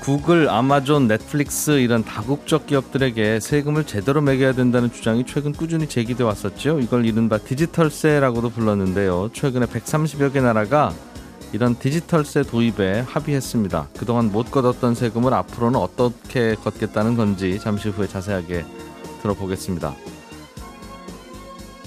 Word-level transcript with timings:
구글, 0.00 0.48
아마존, 0.48 1.08
넷플릭스 1.08 1.72
이런 1.72 2.02
다국적 2.02 2.66
기업들에게 2.66 3.38
세금을 3.38 3.84
제대로 3.84 4.22
매겨야 4.22 4.54
된다는 4.54 4.90
주장이 4.90 5.26
최근 5.26 5.52
꾸준히 5.52 5.86
제기돼 5.86 6.24
왔었죠. 6.24 6.80
이걸 6.80 7.04
이른바 7.04 7.36
디지털세라고도 7.36 8.48
불렀는데요. 8.48 9.30
최근에 9.34 9.66
130여 9.66 10.32
개 10.32 10.40
나라가 10.40 10.94
이런 11.52 11.78
디지털세 11.78 12.44
도입에 12.44 13.00
합의했습니다. 13.00 13.88
그동안 13.98 14.32
못 14.32 14.50
걷었던 14.50 14.94
세금을 14.94 15.34
앞으로는 15.34 15.78
어떻게 15.78 16.54
걷겠다는 16.54 17.16
건지 17.16 17.58
잠시 17.60 17.90
후에 17.90 18.08
자세하게 18.08 18.64
들어보겠습니다. 19.20 19.94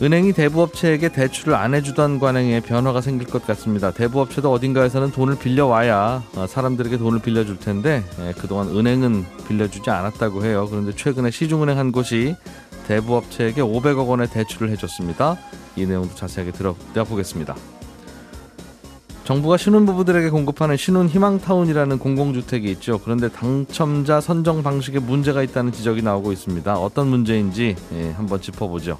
은행이 0.04 0.34
대부업체에게 0.34 1.08
대출을 1.14 1.56
안 1.56 1.74
해주던 1.74 2.20
관행에 2.20 2.60
변화가 2.60 3.00
생길 3.00 3.26
것 3.26 3.48
같습니다. 3.48 3.92
대부업체도 3.92 4.52
어딘가에서는 4.52 5.12
돈을 5.12 5.38
빌려와야 5.38 6.22
어, 6.36 6.46
사람들에게 6.46 6.98
돈을 6.98 7.20
빌려줄 7.20 7.58
텐데 7.58 8.04
예, 8.20 8.34
그동안 8.38 8.68
은행은 8.68 9.26
빌려주지 9.48 9.90
않았다고 9.90 10.44
해요. 10.44 10.68
그런데 10.70 10.94
최근에 10.94 11.32
시중은행 11.32 11.78
한 11.78 11.94
곳이 11.94 12.36
대부업체에게 12.88 13.62
500억 13.62 14.10
원의 14.10 14.30
대출을 14.30 14.70
해줬습니다. 14.72 15.38
이 15.78 15.86
내용도 15.86 16.14
자세하게 16.16 16.52
들어보겠습니다. 16.52 17.56
정부가 19.24 19.56
신혼부부들에게 19.56 20.32
공급하는 20.32 20.76
신혼 20.76 21.08
희망타운이라는 21.08 21.98
공공주택이 21.98 22.70
있죠. 22.72 23.00
그런데 23.02 23.30
당첨자 23.30 24.20
선정 24.20 24.64
방식에 24.64 25.00
문제가 25.00 25.44
있다는 25.44 25.72
지적이 25.72 26.02
나오고 26.02 26.34
있습니다. 26.34 26.76
어떤 26.78 27.08
문제인지 27.08 27.78
예, 27.94 28.12
한번 28.12 28.42
짚어보죠. 28.42 29.00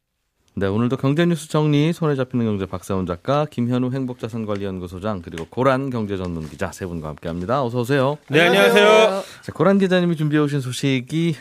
네, 0.53 0.67
오늘도 0.67 0.97
경제 0.97 1.25
뉴스 1.25 1.47
정리 1.47 1.93
손에 1.93 2.15
잡히는 2.15 2.45
경제 2.45 2.65
박사원 2.65 3.05
작가, 3.05 3.45
김현우 3.45 3.89
행복자산관리연구소장 3.93 5.21
그리고 5.21 5.45
고란 5.49 5.89
경제 5.89 6.17
전문 6.17 6.49
기자 6.49 6.73
세 6.73 6.85
분과 6.85 7.07
함께합니다. 7.07 7.63
어서 7.63 7.79
오세요. 7.79 8.17
네, 8.29 8.47
안녕하세요. 8.47 9.23
자, 9.43 9.51
고란 9.53 9.77
기자님이 9.77 10.17
준비해 10.17 10.41
오신 10.43 10.59
소식이 10.59 11.35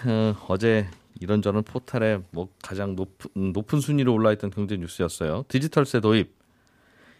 어, 0.46 0.56
제 0.58 0.86
이런저런 1.18 1.64
포탈에 1.64 2.20
뭐 2.30 2.50
가장 2.62 2.94
높은, 2.94 3.52
높은 3.52 3.80
순위로 3.80 4.14
올라있던 4.14 4.50
경제 4.50 4.76
뉴스였어요. 4.76 5.44
디지털세 5.48 5.98
도입. 5.98 6.32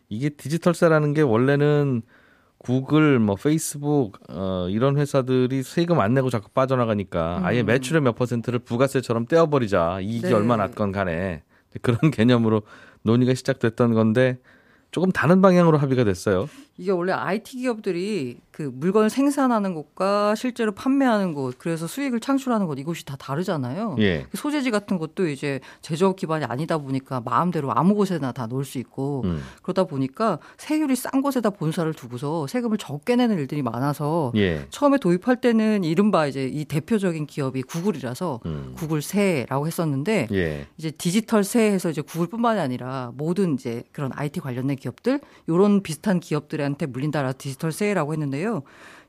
이게 0.09 0.29
디지털세라는 0.29 1.13
게 1.13 1.23
원래는 1.23 2.03
구글, 2.59 3.19
뭐 3.19 3.35
페이스북 3.35 4.13
어, 4.29 4.69
이런 4.71 4.97
회사들이 4.97 5.65
세금 5.65 5.99
안 5.99 6.15
내고 6.15 6.31
자꾸 6.31 6.51
빠져나가니까 6.51 7.39
음. 7.39 7.45
아예 7.45 7.65
매출의 7.65 8.01
몇 8.03 8.15
퍼센트를 8.15 8.61
부가세처럼 8.61 9.27
떼어버리자 9.27 9.99
이익이 10.03 10.29
네. 10.29 10.33
얼마 10.33 10.57
났건 10.57 10.93
간에 10.93 11.43
그런 11.83 11.99
개념으로 12.11 12.63
논의가 13.03 13.35
시작됐던 13.35 13.95
건데 13.95 14.39
조금 14.91 15.13
다른 15.13 15.41
방향으로 15.41 15.79
합의가 15.79 16.05
됐어요. 16.05 16.49
이게 16.81 16.93
원래 16.93 17.13
IT 17.13 17.59
기업들이 17.59 18.39
그 18.51 18.71
물건을 18.75 19.11
생산하는 19.11 19.75
곳과 19.75 20.35
실제로 20.35 20.73
판매하는 20.73 21.35
곳, 21.35 21.57
그래서 21.59 21.87
수익을 21.87 22.21
창출하는 22.21 22.67
곳 22.67 22.79
이곳이 22.79 23.05
다 23.05 23.17
다르잖아요. 23.17 23.97
예. 23.99 24.27
그 24.31 24.39
소재지 24.39 24.71
같은 24.71 24.99
것도 24.99 25.29
이제 25.29 25.61
제조업 25.83 26.17
기반이 26.17 26.47
아니다 26.47 26.79
보니까 26.79 27.21
마음대로 27.21 27.71
아무 27.71 27.95
곳에나 27.95 28.33
다 28.33 28.47
놓을 28.47 28.65
수 28.65 28.79
있고 28.79 29.23
음. 29.27 29.43
그러다 29.63 29.85
보니까 29.85 30.39
세율이 30.57 30.97
싼 30.97 31.21
곳에다 31.21 31.51
본사를 31.51 31.93
두고서 31.93 32.47
세금을 32.47 32.79
적게 32.79 33.17
내는 33.17 33.39
일들이 33.39 33.61
많아서 33.61 34.33
예. 34.37 34.67
처음에 34.71 34.97
도입할 34.97 35.37
때는 35.37 35.85
이른바 35.85 36.27
이제 36.27 36.47
이 36.47 36.65
대표적인 36.65 37.27
기업이 37.27 37.63
구글이라서 37.63 38.41
음. 38.47 38.73
구글 38.75 39.03
세라고 39.03 39.67
했었는데 39.67 40.29
예. 40.33 40.67
이제 40.79 40.91
디지털세해서 40.91 41.91
이제 41.91 42.01
구글뿐만이 42.01 42.59
아니라 42.59 43.13
모든 43.15 43.55
이제 43.55 43.85
그런 43.93 44.13
IT 44.15 44.41
관련된 44.41 44.77
기업들 44.77 45.21
요런 45.49 45.83
비슷한 45.83 46.21
기업들 46.21 46.70
의 46.71 46.73
한테 46.73 46.87
물린다라 46.87 47.33
디지털세라고 47.33 48.13
했는데요. 48.13 48.63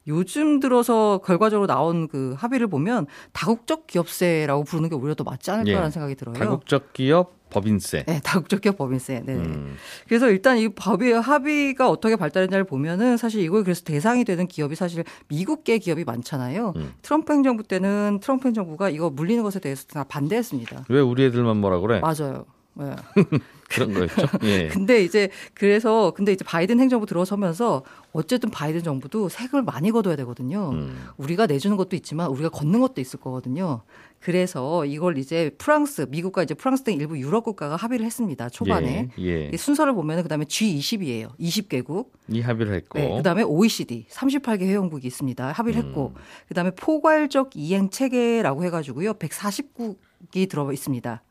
요즘 0.07 0.59
들어서 0.59 1.19
결과적으로 1.23 1.67
나온 1.67 2.07
그 2.07 2.33
합의를 2.38 2.67
보면 2.67 3.05
다국적 3.33 3.85
기업세라고 3.88 4.63
부르는 4.63 4.89
게 4.89 4.95
오히려 4.95 5.13
더 5.13 5.23
맞지 5.23 5.51
않을까라는 5.51 5.88
예. 5.88 5.91
생각이 5.91 6.16
들어요. 6.16 6.35
다국적 6.35 6.94
기업 6.94 7.39
법인세. 7.51 8.03
네, 8.07 8.19
다국적 8.23 8.61
기업 8.61 8.77
법인세. 8.77 9.22
네. 9.25 9.35
음. 9.35 9.75
그래서 10.07 10.29
일단 10.29 10.57
이 10.57 10.69
법의 10.69 11.22
합의가 11.22 11.89
어떻게 11.89 12.16
발달했냐를 12.16 12.63
보면은 12.63 13.17
사실 13.17 13.41
이걸 13.41 13.63
그래서 13.63 13.83
대상이 13.83 14.23
되는 14.23 14.47
기업이 14.47 14.75
사실 14.75 15.03
미국계 15.28 15.78
기업이 15.78 16.03
많잖아요. 16.05 16.73
음. 16.78 16.93
트럼프 17.01 17.33
행정부 17.33 17.63
때는 17.63 18.19
트럼프 18.22 18.47
행정부가 18.47 18.89
이거 18.89 19.09
물리는 19.09 19.43
것에 19.43 19.59
대해서 19.59 19.85
다 19.85 20.03
반대했습니다. 20.05 20.85
왜 20.89 20.99
우리 21.01 21.25
애들만 21.25 21.57
뭐라 21.57 21.79
그래? 21.79 21.99
맞아요. 21.99 22.45
네. 22.73 22.95
그런 23.72 23.94
거였죠. 23.94 24.16
예. 24.44 24.68
근데 24.68 25.04
이제 25.04 25.30
그래서 25.54 26.12
근데 26.12 26.32
이제 26.34 26.44
바이든 26.44 26.80
행정부 26.80 27.06
들어서면서 27.06 27.84
어쨌든 28.14 28.50
바이든 28.50 28.84
정부도 28.84 29.30
세금을 29.30 29.64
많이 29.64 29.92
걷어야 29.92 30.16
되거든요. 30.18 30.72
음. 30.72 31.08
우리가 31.18 31.48
내주는 31.48 31.76
것도 31.78 31.96
있지만 31.96 32.30
우리가 32.30 32.50
걷는 32.50 32.82
것도 32.82 33.00
있을 33.02 33.20
거거든요. 33.20 33.82
그래서 34.20 34.86
이걸 34.86 35.18
이제 35.18 35.50
프랑스, 35.58 36.06
미국과 36.09 36.44
이제 36.44 36.54
프랑스 36.54 36.84
등 36.84 36.94
일부 36.94 37.18
유럽 37.18 37.44
국가가 37.44 37.76
합의를 37.76 38.06
했습니다. 38.06 38.50
초반에 38.50 39.09
예, 39.18 39.50
예. 39.52 39.58
순서를 39.58 39.94
보면은 39.94 40.22
그다음에 40.24 40.46
G20이에요. 40.46 41.36
20개국. 41.40 42.08
이 42.28 42.42
합의를 42.42 42.76
했고. 42.76 43.00
네, 43.00 43.18
그다음에 43.18 43.42
OECD 43.42 44.06
38개 44.09 44.62
회원국이 44.62 45.08
있습니다. 45.08 45.52
합의를 45.52 45.82
음. 45.82 45.88
했고 45.88 46.14
그다음에 46.50 46.72
포괄적 46.72 47.52
이행 47.56 47.90
체계라고 47.90 48.64
해가지고요. 48.66 49.14
140국이 49.16 50.48
들어 50.48 50.72
있습니다. 50.72 51.24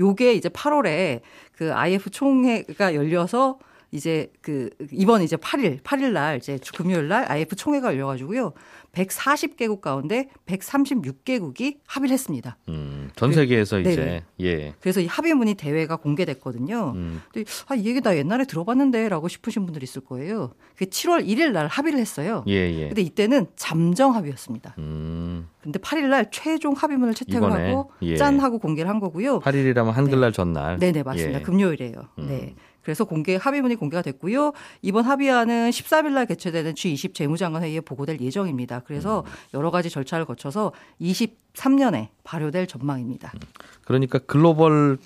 요게 0.00 0.32
이제 0.32 0.48
8월에 0.48 1.20
그 1.56 1.72
IF 1.72 2.10
총회가 2.10 2.94
열려서 2.94 3.58
이제 3.92 4.32
그 4.40 4.70
이번 4.90 5.22
이제 5.22 5.36
8일 5.36 5.82
8일 5.82 6.12
날 6.12 6.38
이제 6.38 6.58
금요일 6.76 7.08
날 7.08 7.30
IF 7.30 7.54
총회가 7.54 7.92
열려 7.92 8.06
가지고요. 8.06 8.52
140개국 8.92 9.80
가운데 9.80 10.28
136개국이 10.46 11.78
합의를 11.86 12.12
했습니다. 12.12 12.56
음, 12.68 13.10
전 13.16 13.32
세계에서 13.32 13.82
그, 13.82 13.90
이제 13.90 14.22
예. 14.40 14.74
그래서 14.80 15.00
이 15.00 15.06
합의문이 15.06 15.54
대회가 15.54 15.96
공개됐거든요. 15.96 16.92
음. 16.96 17.22
아, 17.68 17.74
이 17.74 17.84
얘기 17.86 18.00
나 18.00 18.16
옛날에 18.16 18.44
들어봤는데라고 18.44 19.28
싶으신 19.28 19.64
분들이 19.64 19.84
있을 19.84 20.02
거예요. 20.02 20.52
그 20.76 20.86
7월 20.86 21.26
1일 21.26 21.52
날 21.52 21.66
합의를 21.66 21.98
했어요. 21.98 22.44
예, 22.48 22.54
예. 22.54 22.88
근데 22.88 23.02
이때는 23.02 23.46
잠정 23.56 24.14
합의였습니다. 24.14 24.74
음. 24.78 25.48
근데 25.62 25.78
8일 25.78 26.08
날 26.08 26.30
최종 26.30 26.72
합의문을 26.72 27.14
채택을 27.14 27.48
이번에, 27.48 27.70
하고 27.70 27.92
예. 28.02 28.16
짠 28.16 28.40
하고 28.40 28.58
공개를 28.58 28.88
한 28.88 28.98
거고요. 28.98 29.40
8일이라면 29.40 29.92
한글날 29.92 30.32
네. 30.32 30.36
전날. 30.36 30.78
네, 30.78 30.92
네, 30.92 31.02
맞습니다. 31.02 31.40
예. 31.40 31.42
금요일이에요. 31.42 32.08
음. 32.18 32.26
네. 32.26 32.54
그래서 32.82 33.04
공개 33.04 33.36
합의문이 33.36 33.76
공개가 33.76 34.02
됐고요. 34.02 34.52
이번 34.82 35.04
합의안은 35.04 35.70
13일 35.70 36.12
날 36.12 36.26
개최되는 36.26 36.74
G20 36.74 37.14
재무장관 37.14 37.62
회의에 37.62 37.80
보고될 37.80 38.20
예정입니다. 38.20 38.80
그래서 38.86 39.20
음. 39.26 39.32
여러 39.54 39.70
가지 39.70 39.90
절차를 39.90 40.24
거쳐서 40.24 40.72
23년에 41.00 42.08
발효될 42.24 42.66
전망입니다. 42.66 43.32
음. 43.34 43.40
그러니까 43.84 44.18
글로벌 44.18 44.98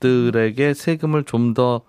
대기업들에게 0.00 0.74
세금을 0.74 1.24
좀더 1.24 1.82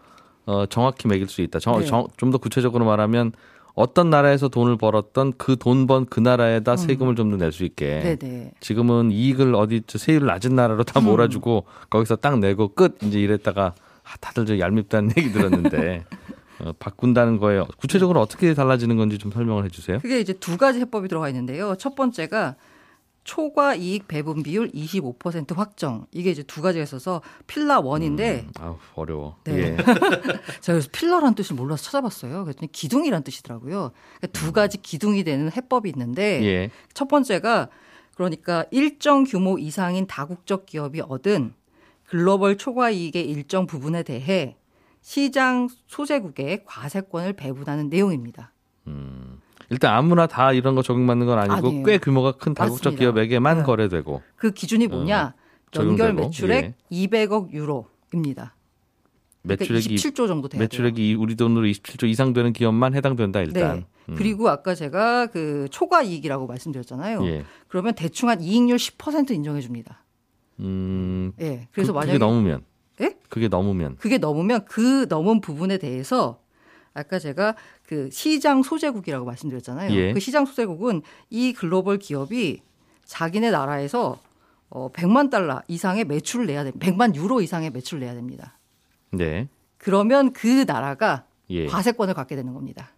어, 0.45 0.65
정확히 0.67 1.07
매길 1.07 1.27
수 1.27 1.41
있다. 1.41 1.59
네. 1.59 1.85
좀더 2.17 2.37
구체적으로 2.37 2.85
말하면 2.85 3.33
어떤 3.75 4.09
나라에서 4.09 4.47
돈을 4.47 4.77
벌었던 4.77 5.33
그 5.37 5.55
돈 5.57 5.85
번 5.85 6.05
그 6.05 6.19
나라에다 6.19 6.71
음. 6.71 6.77
세금을 6.77 7.15
좀 7.15 7.29
더 7.31 7.37
낼 7.37 7.51
수 7.51 7.63
있게. 7.63 8.17
네네. 8.17 8.51
지금은 8.59 9.11
이익을 9.11 9.53
어디 9.55 9.81
세율 9.87 10.25
낮은 10.25 10.55
나라로 10.55 10.83
다 10.83 10.99
몰아주고 10.99 11.65
음. 11.67 11.85
거기서 11.89 12.15
딱 12.15 12.39
내고 12.39 12.69
끝 12.69 12.97
이제 13.03 13.19
이랬다가 13.19 13.75
아, 13.75 13.86
다들 14.21 14.45
저 14.45 14.59
얄밉다는 14.59 15.11
얘기 15.17 15.31
들었는데 15.31 16.05
어, 16.59 16.71
바꾼다는 16.79 17.37
거예요. 17.37 17.65
구체적으로 17.77 18.19
어떻게 18.21 18.53
달라지는 18.53 18.97
건지 18.97 19.17
좀 19.17 19.31
설명을 19.31 19.65
해주세요. 19.65 19.99
그게 19.99 20.19
이제 20.19 20.33
두 20.33 20.57
가지 20.57 20.79
해법이 20.79 21.07
들어가 21.07 21.29
있는데요. 21.29 21.75
첫 21.75 21.95
번째가 21.95 22.55
초과 23.27 23.75
이익 23.75 24.07
배분 24.07 24.41
비율 24.41 24.71
25% 24.71 25.53
확정. 25.55 26.07
이게 26.13 26.31
이제 26.31 26.43
두 26.43 26.61
가지가 26.61 26.81
있어서 26.83 27.21
필라 27.45 27.81
원인데 27.81 28.45
음, 28.47 28.51
아 28.57 28.75
어려워. 28.95 29.35
네. 29.43 29.53
예. 29.57 29.75
제가 30.61 30.79
그래서 30.79 30.87
필라라는 30.93 31.35
뜻을 31.35 31.57
몰라서 31.57 31.83
찾아봤어요. 31.83 32.45
그랬더니 32.45 32.71
기둥이란 32.71 33.23
뜻이더라고요. 33.23 33.91
그러니까 34.19 34.27
두 34.31 34.53
가지 34.53 34.81
기둥이 34.81 35.25
되는 35.25 35.51
해법이 35.51 35.89
있는데 35.89 36.41
예. 36.45 36.71
첫 36.93 37.09
번째가 37.09 37.67
그러니까 38.15 38.63
일정 38.71 39.25
규모 39.25 39.59
이상인 39.59 40.07
다국적 40.07 40.65
기업이 40.65 41.01
얻은 41.01 41.53
글로벌 42.07 42.57
초과 42.57 42.89
이익의 42.89 43.29
일정 43.29 43.67
부분에 43.67 44.03
대해 44.03 44.57
시장 45.01 45.67
소재국에 45.87 46.63
과세권을 46.65 47.33
배분하는 47.33 47.89
내용입니다. 47.89 48.51
음. 48.87 49.39
일단 49.69 49.93
아무나 49.93 50.27
다 50.27 50.53
이런 50.53 50.75
거 50.75 50.81
적용받는 50.81 51.25
건 51.25 51.39
아니고 51.39 51.67
아니에요. 51.67 51.83
꽤 51.83 51.97
규모가 51.97 52.33
큰 52.33 52.53
다국적 52.53 52.93
맞습니다. 52.93 52.99
기업에게만 52.99 53.57
네. 53.57 53.63
거래되고 53.63 54.21
그 54.37 54.51
기준이 54.51 54.87
뭐냐? 54.87 55.33
어, 55.77 55.81
연결 55.81 56.13
매출액 56.13 56.75
예. 56.91 57.07
200억 57.07 57.51
유로입니다. 57.51 58.55
그러니까 59.43 59.63
매출액이 59.63 59.95
27조 59.95 60.27
정도 60.27 60.47
돼요. 60.47 60.59
매출액이 60.61 61.15
우리 61.15 61.35
돈으로 61.35 61.67
27조 61.67 62.07
이상 62.07 62.31
되는 62.31 62.53
기업만 62.53 62.95
해당된다 62.95 63.41
일단. 63.41 63.79
네. 63.79 63.85
음. 64.09 64.15
그리고 64.15 64.49
아까 64.49 64.73
제가 64.73 65.27
그 65.27 65.67
초과 65.69 66.01
이익이라고 66.01 66.47
말씀드렸잖아요. 66.47 67.25
예. 67.25 67.43
그러면 67.67 67.93
대충 67.93 68.29
한 68.29 68.41
이익률 68.41 68.77
10% 68.77 69.31
인정해 69.31 69.59
줍니다. 69.59 70.05
음. 70.59 71.33
예. 71.39 71.67
그래서 71.71 71.91
그, 71.91 71.97
만약에 71.97 72.13
그게 72.13 72.25
넘으면 72.25 72.63
예? 73.01 73.15
그게 73.29 73.47
넘으면 73.47 73.95
그게 73.97 74.17
넘으면 74.17 74.65
그 74.65 75.05
넘은 75.09 75.41
부분에 75.41 75.77
대해서 75.77 76.39
아까 76.93 77.19
제가 77.19 77.55
그 77.85 78.09
시장 78.11 78.63
소재국이라고 78.63 79.25
말씀드렸잖아요. 79.25 79.91
예. 79.91 80.13
그 80.13 80.19
시장 80.19 80.45
소재국은 80.45 81.03
이 81.29 81.53
글로벌 81.53 81.99
기업이 81.99 82.61
자기네 83.05 83.51
나라에서 83.51 84.19
어 84.69 84.91
100만 84.91 85.29
달러 85.29 85.61
이상의 85.67 86.05
매출을 86.05 86.47
내야 86.47 86.63
됩니다. 86.63 86.85
100만 86.85 87.15
유로 87.15 87.41
이상의 87.41 87.69
매출을 87.69 88.01
내야 88.01 88.13
됩니다. 88.15 88.57
네. 89.11 89.47
그러면 89.77 90.33
그 90.33 90.65
나라가 90.67 91.25
예. 91.49 91.67
과세권을 91.67 92.13
갖게 92.13 92.35
되는 92.35 92.53
겁니다. 92.53 92.89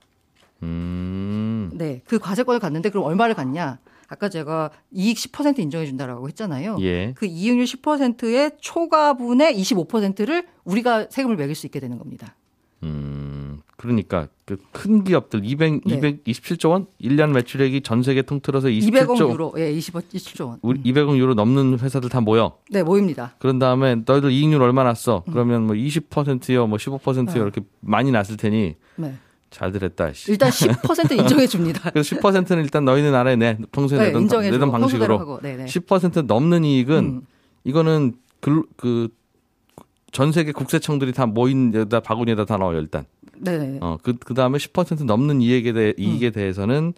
음. 0.63 1.69
네. 1.73 2.01
그 2.07 2.19
과세권을 2.19 2.59
갖는데 2.59 2.89
그럼 2.89 3.05
얼마를 3.05 3.35
갖냐? 3.35 3.79
아까 4.09 4.27
제가 4.29 4.71
이익 4.91 5.17
10% 5.17 5.59
인정해 5.59 5.85
준다라고 5.85 6.27
했잖아요. 6.29 6.77
예. 6.81 7.13
그 7.15 7.25
이익률 7.25 7.65
10%의 7.65 8.51
초과분의 8.59 9.55
25%를 9.55 10.47
우리가 10.63 11.07
세금을 11.09 11.35
매길 11.37 11.55
수 11.55 11.67
있게 11.67 11.79
되는 11.79 11.97
겁니다. 11.97 12.35
음, 12.83 13.61
그러니까 13.77 14.27
그 14.45 14.57
큰 14.71 15.03
기업들 15.03 15.41
200, 15.43 15.81
네. 15.85 15.99
227조 16.23 16.69
원, 16.71 16.87
1년 17.01 17.31
매출액이 17.31 17.81
전 17.81 18.01
세계 18.01 18.21
통틀어서 18.21 18.69
27조 18.69 18.91
200억 18.91 19.31
유로, 19.31 19.53
예, 19.57 19.71
20, 19.71 19.93
27조 19.93 20.47
원. 20.47 20.59
우리 20.61 20.81
200억 20.81 21.17
유로 21.17 21.33
넘는 21.33 21.79
회사들 21.79 22.09
다 22.09 22.21
모여. 22.21 22.57
네, 22.71 22.81
모입니다. 22.81 23.35
그런 23.39 23.59
다음에 23.59 23.97
너희들 24.05 24.31
이익률 24.31 24.61
얼마 24.61 24.83
났어? 24.83 25.23
음. 25.27 25.33
그러면 25.33 25.67
뭐 25.67 25.75
20%요, 25.75 26.67
뭐 26.67 26.77
15%요 26.77 27.25
네. 27.25 27.39
이렇게 27.39 27.61
많이 27.81 28.11
났을 28.11 28.37
테니. 28.37 28.75
네. 28.95 29.13
잘 29.49 29.71
들었다. 29.71 30.11
일단 30.27 30.49
10% 30.49 31.17
인정해 31.17 31.47
줍니다. 31.47 31.89
그래서 31.91 32.15
10%는 32.15 32.63
일단 32.63 32.85
너희는 32.85 33.11
나라에 33.11 33.35
내 33.35 33.57
평소에 33.71 33.97
네, 33.97 34.05
내던, 34.11 34.41
내던 34.41 34.71
방식으로 34.71 35.39
10% 35.41 36.25
넘는 36.25 36.63
이익은 36.63 36.97
음. 36.97 37.21
이거는 37.63 38.13
그, 38.41 38.63
그전 38.77 40.31
세계 40.31 40.51
국세청들이 40.51 41.13
다 41.13 41.25
모인 41.25 41.73
여기다 41.73 41.99
바구니에다 42.01 42.45
다 42.45 42.57
넣어요 42.57 42.79
일단. 42.79 43.05
네. 43.37 43.77
어그 43.81 44.17
그 44.19 44.33
다음에 44.33 44.57
10% 44.57 45.05
넘는 45.05 45.41
이익에 45.41 45.73
대해 45.73 45.93
이익에 45.97 46.27
음. 46.27 46.31
대해서는 46.31 46.93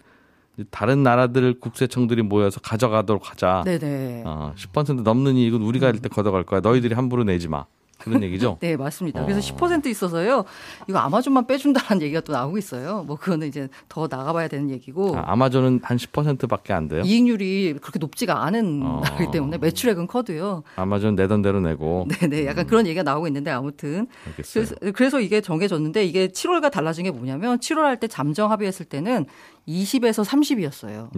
다른 0.70 1.02
나라들 1.02 1.58
국세청들이 1.58 2.22
모여서 2.22 2.60
가져가도록 2.60 3.30
하자. 3.30 3.62
네네. 3.64 4.24
어, 4.26 4.52
10% 4.56 5.02
넘는 5.02 5.36
이익은 5.36 5.62
우리가 5.62 5.88
음. 5.88 5.94
일때 5.94 6.08
걷어갈 6.08 6.44
거야. 6.44 6.60
너희들이 6.60 6.94
함부로 6.94 7.24
내지 7.24 7.48
마. 7.48 7.64
그런 8.02 8.22
얘기죠? 8.22 8.58
네, 8.62 8.76
맞습니다. 8.76 9.24
그래서 9.24 9.38
어. 9.54 9.56
10% 9.56 9.86
있어서요. 9.86 10.44
이거 10.88 10.98
아마존만 10.98 11.46
빼준다는 11.46 12.02
얘기가 12.02 12.20
또 12.20 12.32
나오고 12.32 12.58
있어요. 12.58 13.04
뭐 13.06 13.16
그거는 13.16 13.48
이제 13.48 13.68
더 13.88 14.08
나가봐야 14.10 14.48
되는 14.48 14.70
얘기고. 14.70 15.16
아, 15.16 15.34
마존은 15.36 15.80
한 15.82 15.96
10%밖에 15.96 16.72
안 16.72 16.88
돼요? 16.88 17.02
이익률이 17.04 17.78
그렇게 17.80 17.98
높지가 17.98 18.44
않은 18.44 18.82
어. 18.84 19.00
나기 19.04 19.30
때문에 19.30 19.58
매출액은 19.58 20.06
커도요. 20.06 20.62
아마존 20.76 21.14
내던 21.14 21.42
대로 21.42 21.60
내고. 21.60 22.06
네 22.08 22.26
네, 22.28 22.46
약간 22.46 22.64
음. 22.64 22.68
그런 22.68 22.86
얘기가 22.86 23.02
나오고 23.02 23.26
있는데 23.28 23.50
아무튼. 23.50 24.06
알겠어요. 24.26 24.64
그래서, 24.64 24.92
그래서 24.94 25.20
이게 25.20 25.40
정해졌는데 25.40 26.04
이게 26.04 26.28
7월과 26.28 26.70
달라진 26.70 27.04
게 27.04 27.10
뭐냐면 27.10 27.58
7월 27.58 27.82
할 27.82 27.96
때 28.02 28.08
잠정 28.08 28.50
합의했을 28.50 28.86
때는 28.86 29.26
20에서 29.68 30.24
30이었어요. 30.24 31.10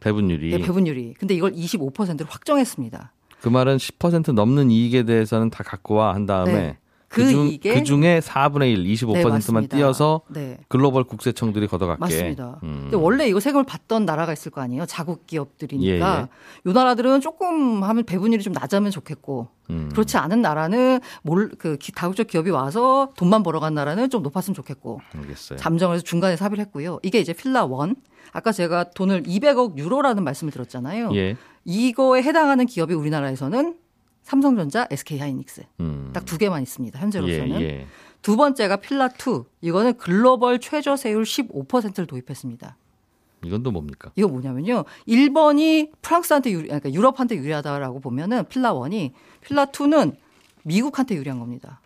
배분율이. 0.00 0.50
네, 0.50 0.58
배분율이. 0.58 1.14
근데 1.18 1.34
이걸 1.34 1.52
25%로 1.52 2.26
확정했습니다. 2.28 3.12
그 3.40 3.48
말은 3.48 3.76
10% 3.76 4.32
넘는 4.32 4.70
이익에 4.70 5.04
대해서는 5.04 5.50
다 5.50 5.62
갖고 5.64 5.94
와 5.94 6.12
한 6.14 6.26
다음에 6.26 6.52
네. 6.52 6.78
그, 7.08 7.26
중, 7.30 7.46
이게 7.46 7.72
그 7.72 7.84
중에 7.84 8.18
4분의 8.20 8.72
1, 8.72 8.84
25%만 8.94 9.68
네, 9.68 9.76
띄어서 9.76 10.22
네. 10.28 10.58
글로벌 10.68 11.04
국세청들이 11.04 11.66
걷어갈게. 11.68 12.00
맞습니다. 12.00 12.58
음. 12.64 12.80
근데 12.82 12.96
원래 12.96 13.28
이거 13.28 13.38
세금을 13.38 13.64
받던 13.64 14.04
나라가 14.04 14.32
있을 14.32 14.50
거 14.50 14.60
아니에요. 14.60 14.86
자국 14.86 15.24
기업들이니까. 15.26 16.16
예, 16.16 16.20
예. 16.20 16.68
요 16.68 16.72
나라들은 16.72 17.20
조금 17.20 17.84
하면 17.84 18.04
배분율이 18.04 18.42
좀 18.42 18.52
낮으면 18.52 18.90
좋겠고. 18.90 19.48
음. 19.70 19.88
그렇지 19.92 20.16
않은 20.18 20.42
나라는 20.42 21.00
몰그 21.22 21.78
다국적 21.94 22.26
기업이 22.26 22.50
와서 22.50 23.12
돈만 23.16 23.42
벌어간 23.44 23.72
나라는 23.74 24.10
좀 24.10 24.22
높았으면 24.22 24.54
좋겠고. 24.54 25.00
알겠어요. 25.16 25.58
잠정을 25.58 25.94
해서 25.94 26.04
중간에 26.04 26.36
삽입을 26.36 26.58
했고요. 26.58 26.98
이게 27.02 27.20
이제 27.20 27.32
필라 27.32 27.64
원. 27.64 27.94
아까 28.32 28.50
제가 28.52 28.90
돈을 28.90 29.22
200억 29.22 29.78
유로라는 29.78 30.24
말씀을 30.24 30.52
드렸잖아요. 30.52 31.10
예. 31.14 31.36
이거에 31.66 32.22
해당하는 32.22 32.64
기업이 32.64 32.94
우리나라에서는 32.94 33.76
삼성전자, 34.22 34.86
SK하이닉스 34.90 35.64
음. 35.80 36.10
딱두 36.12 36.38
개만 36.38 36.62
있습니다. 36.62 36.98
현재로서는. 36.98 37.60
예, 37.60 37.64
예. 37.64 37.86
두 38.22 38.36
번째가 38.36 38.78
필라2. 38.78 39.44
이거는 39.60 39.96
글로벌 39.98 40.58
최저 40.58 40.96
세율 40.96 41.24
15%를 41.24 42.06
도입했습니다. 42.06 42.76
이건 43.44 43.62
또 43.62 43.70
뭡니까? 43.70 44.10
이거 44.16 44.28
뭐냐면요. 44.28 44.84
1번이 45.06 45.92
프랑스한테 46.02 46.50
유리, 46.50 46.64
그러니까 46.64 46.92
유럽한테 46.92 47.36
유리하다라고 47.36 48.00
보면은 48.00 48.44
필라1이 48.44 49.12
필라2는 49.44 50.16
미국한테 50.64 51.14
유리한 51.14 51.38
겁니다. 51.38 51.80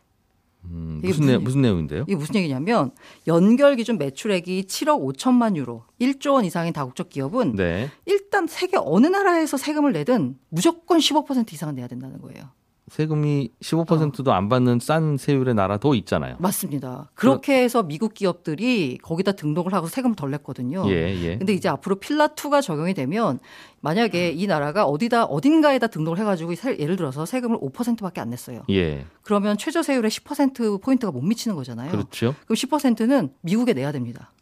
음, 0.64 1.00
무슨, 1.02 1.26
내, 1.26 1.38
무슨 1.38 1.62
내용인데요? 1.62 2.04
이게 2.06 2.14
무슨 2.14 2.34
얘기냐면 2.36 2.92
연결 3.26 3.76
기준 3.76 3.98
매출액이 3.98 4.64
7억 4.64 5.00
5천만 5.16 5.56
유로, 5.56 5.84
1조 6.00 6.34
원 6.34 6.44
이상인 6.44 6.72
다국적 6.72 7.08
기업은 7.08 7.56
네. 7.56 7.90
일단 8.06 8.46
세계 8.46 8.76
어느 8.78 9.06
나라에서 9.06 9.56
세금을 9.56 9.92
내든 9.92 10.36
무조건 10.48 10.98
15% 10.98 11.52
이상은 11.52 11.74
내야 11.74 11.88
된다는 11.88 12.20
거예요. 12.20 12.50
세금이 12.90 13.50
15%도 13.62 14.30
어. 14.32 14.34
안 14.34 14.48
받는 14.48 14.80
싼 14.80 15.16
세율의 15.16 15.54
나라도 15.54 15.94
있잖아요. 15.94 16.34
맞습니다. 16.40 17.08
그렇게 17.14 17.62
해서 17.62 17.84
미국 17.84 18.14
기업들이 18.14 18.98
거기다 19.00 19.32
등록을 19.32 19.72
하고 19.72 19.86
세금을 19.86 20.16
덜 20.16 20.32
냈거든요. 20.32 20.84
예, 20.88 21.14
예. 21.14 21.38
근데 21.38 21.52
이제 21.52 21.68
앞으로 21.68 21.96
필라2가 22.00 22.60
적용이 22.60 22.94
되면 22.94 23.38
만약에 23.80 24.32
이 24.32 24.46
나라가 24.48 24.84
어디다 24.86 25.26
어딘가에다 25.26 25.86
등록을 25.86 26.18
해 26.18 26.24
가지고 26.24 26.52
예를 26.78 26.96
들어서 26.96 27.24
세금을 27.24 27.58
5%밖에 27.58 28.20
안 28.20 28.30
냈어요. 28.30 28.62
예. 28.70 29.06
그러면 29.22 29.56
최저 29.56 29.84
세율의 29.84 30.10
10% 30.10 30.82
포인트가 30.82 31.12
못 31.12 31.20
미치는 31.20 31.54
거잖아요. 31.54 31.92
그렇죠. 31.92 32.34
그럼 32.44 32.56
10%는 32.56 33.30
미국에 33.42 33.72
내야 33.72 33.92
됩니다. 33.92 34.32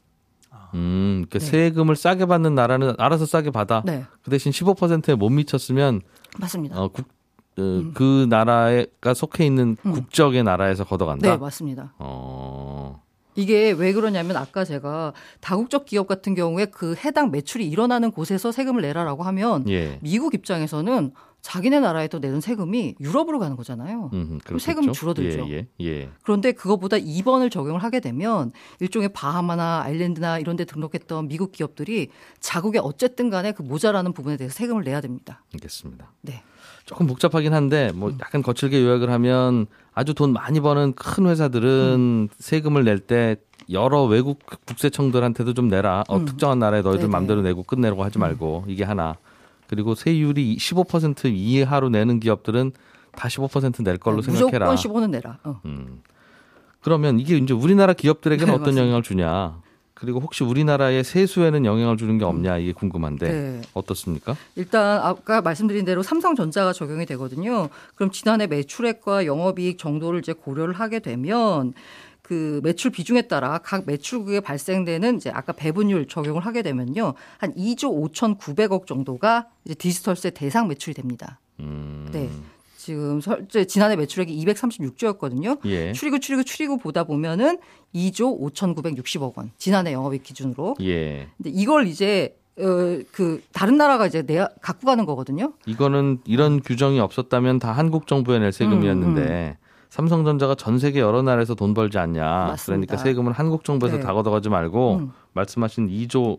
음, 0.75 1.27
그러니까 1.29 1.39
네. 1.39 1.45
세금을 1.45 1.97
싸게 1.97 2.27
받는 2.27 2.55
나라는 2.55 2.95
알아서 2.99 3.27
싸게 3.27 3.51
받아. 3.51 3.83
네. 3.85 4.05
그 4.23 4.31
대신 4.31 4.53
15%에 4.53 5.15
못 5.15 5.29
미쳤으면 5.31 6.01
맞습니다. 6.39 6.81
어, 6.81 6.89
국, 6.89 7.07
그, 7.59 7.79
음. 7.79 7.93
그 7.93 8.27
나라가 8.29 9.15
속해 9.15 9.45
있는 9.45 9.77
음. 9.85 9.93
국적의 9.93 10.45
나라에서 10.45 10.85
걷어간다. 10.85 11.29
네, 11.29 11.37
맞습니다. 11.37 11.93
어. 11.99 13.03
이게 13.35 13.73
왜 13.73 13.93
그러냐면 13.93 14.37
아까 14.37 14.65
제가 14.65 15.13
다국적 15.41 15.85
기업 15.85 16.07
같은 16.07 16.35
경우에 16.35 16.67
그 16.67 16.95
해당 16.97 17.31
매출이 17.31 17.69
일어나는 17.69 18.11
곳에서 18.11 18.53
세금을 18.53 18.83
내라라고 18.83 19.23
하면 19.25 19.69
예. 19.69 19.99
미국 20.03 20.35
입장에서는 20.35 21.13
자기네 21.49 21.81
나라에도 21.81 22.19
내는 22.19 22.43
세금이 22.43 22.97
유럽으로 23.01 23.39
가는 23.39 23.57
거잖아요. 23.57 24.11
음, 24.13 24.39
그럼 24.45 24.59
세금 24.59 24.93
줄어들죠. 24.93 25.49
예, 25.49 25.67
예, 25.81 25.87
예. 25.87 26.11
그런데 26.23 26.53
그것보다 26.53 26.99
2번을 26.99 27.51
적용을 27.51 27.83
하게 27.83 28.01
되면 28.01 28.53
일종의 28.81 29.15
바하마나 29.15 29.81
아일랜드나 29.83 30.41
이런 30.41 30.57
데 30.57 30.67
등록했던 30.67 31.27
미국 31.29 31.53
기업들이 31.53 32.09
자국에 32.41 32.79
어쨌든 32.83 33.31
간에 33.31 33.53
그 33.53 33.63
모자라는 33.63 34.13
부분에 34.13 34.37
대해서 34.37 34.55
세금을 34.55 34.85
내야 34.85 35.01
됩니다. 35.01 35.43
알겠습니다. 35.55 36.13
네. 36.21 36.43
조금 36.85 37.07
복잡하긴 37.07 37.55
한데 37.55 37.93
뭐 37.95 38.11
음. 38.11 38.19
약간 38.21 38.43
거칠게 38.43 38.83
요약을 38.83 39.09
하면 39.11 39.69
아주 39.95 40.13
돈 40.13 40.35
많이 40.35 40.61
버는 40.61 40.93
큰 40.97 41.29
회사들은 41.29 41.95
음. 41.97 42.29
세금을 42.39 42.85
낼 42.85 42.99
때 42.99 43.37
여러 43.71 44.05
외국 44.05 44.41
국세청들한테도 44.67 45.55
좀 45.55 45.69
내라. 45.69 46.05
어, 46.09 46.19
음. 46.19 46.27
특정한 46.27 46.59
나라에 46.59 46.83
너희들 46.83 47.03
네네. 47.07 47.11
맘대로 47.11 47.41
내고 47.41 47.63
끝내라고 47.63 48.05
하지 48.05 48.19
음. 48.19 48.21
말고 48.21 48.65
이게 48.69 48.85
하나. 48.85 49.17
그리고 49.69 49.95
세율이 49.95 50.57
15% 50.57 51.31
이하로 51.35 51.91
내는 51.91 52.21
기업들은 52.21 52.73
다 53.13 53.29
15%낼 53.29 53.99
걸로 53.99 54.23
네, 54.23 54.33
생각해라. 54.33 54.71
무조건 54.71 55.03
15는 55.03 55.11
내라. 55.11 55.39
어. 55.45 55.61
음. 55.65 56.03
그러면 56.81 57.19
이게 57.19 57.37
이제 57.37 57.53
우리나라 57.53 57.93
기업들에게는 57.93 58.47
네, 58.47 58.53
어떤 58.53 58.61
맞습니다. 58.63 58.83
영향을 58.83 59.03
주냐? 59.03 59.61
그리고 59.95 60.21
혹시 60.21 60.45
우리나라의 60.45 61.03
세수에는 61.03 61.65
영향을 61.65 61.97
주는 61.97 62.19
게 62.19 62.25
없냐 62.25 62.59
이게 62.59 62.73
궁금한데 62.73 63.29
네. 63.29 63.63
어떻습니까? 63.75 64.37
일단 64.55 65.01
아까 65.03 65.43
말씀드린 65.43 65.85
대로 65.85 66.05
삼성전자가 66.05 66.73
적용이 66.73 67.05
되거든요. 67.07 67.69
그럼 67.97 68.13
지난해 68.13 68.47
매출액과 68.47 69.27
영업이익 69.27 69.77
정도를 69.77 70.21
이제 70.21 70.33
고려를 70.33 70.75
하게 70.75 71.01
되면 71.01 71.75
그 72.29 72.61
매출 72.63 72.91
비중에 72.91 73.23
따라 73.23 73.57
각 73.57 73.85
매출국에 73.87 74.41
발생되는 74.41 75.17
이제 75.17 75.31
아까 75.31 75.55
배분율 75.55 76.07
적용을 76.07 76.45
하게 76.45 76.61
되면요. 76.61 77.15
한 77.39 77.55
2조 77.55 78.13
5,900억 78.13 78.87
정도가 78.87 79.47
이제 79.65 79.73
디지털세 79.73 80.31
대상 80.31 80.69
매출이 80.69 80.93
됩니다. 80.93 81.41
음. 81.61 82.07
네. 82.13 82.29
지금 82.77 83.23
설제 83.23 83.65
지난해 83.65 83.97
매출액이 83.97 84.45
236조였거든요. 84.45 85.59
예. 85.65 85.95
추리고 85.95 86.19
추리고 86.19 86.43
추리고 86.43 86.77
보다 86.77 87.05
보면은 87.05 87.59
2조 87.95 88.39
5,960억 88.53 89.39
원. 89.39 89.51
지난해 89.57 89.95
영업이익 89.95 90.23
기준으로. 90.23 90.77
예. 90.83 91.29
근데 91.39 91.49
이걸 91.49 91.87
이제 91.87 92.37
어, 92.59 93.01
그 93.11 93.43
다른 93.55 93.79
나라가 93.79 94.07
이제 94.07 94.21
내 94.21 94.47
갖고 94.61 94.85
가는 94.87 95.07
거거든요. 95.07 95.55
이거는 95.65 96.19
이런 96.27 96.61
규정이 96.61 97.01
없었다면 97.01 97.59
다 97.59 97.73
한국 97.73 98.07
정부에 98.07 98.39
낼 98.39 98.53
세금이었는데 98.53 99.21
음, 99.23 99.55
음. 99.63 99.68
삼성전자가 99.91 100.55
전 100.55 100.79
세계 100.79 101.01
여러 101.01 101.23
나라에서 101.23 101.55
돈 101.55 101.75
벌지 101.75 101.99
않냐. 101.99 102.23
맞습니다. 102.23 102.67
그러니까 102.67 102.97
세금을 102.97 103.33
한국 103.33 103.65
정부에서 103.65 103.97
네. 103.97 104.03
다 104.03 104.13
걷어가지 104.13 104.49
말고 104.49 104.97
음. 104.97 105.13
말씀하신 105.33 105.89
2조 105.89 106.39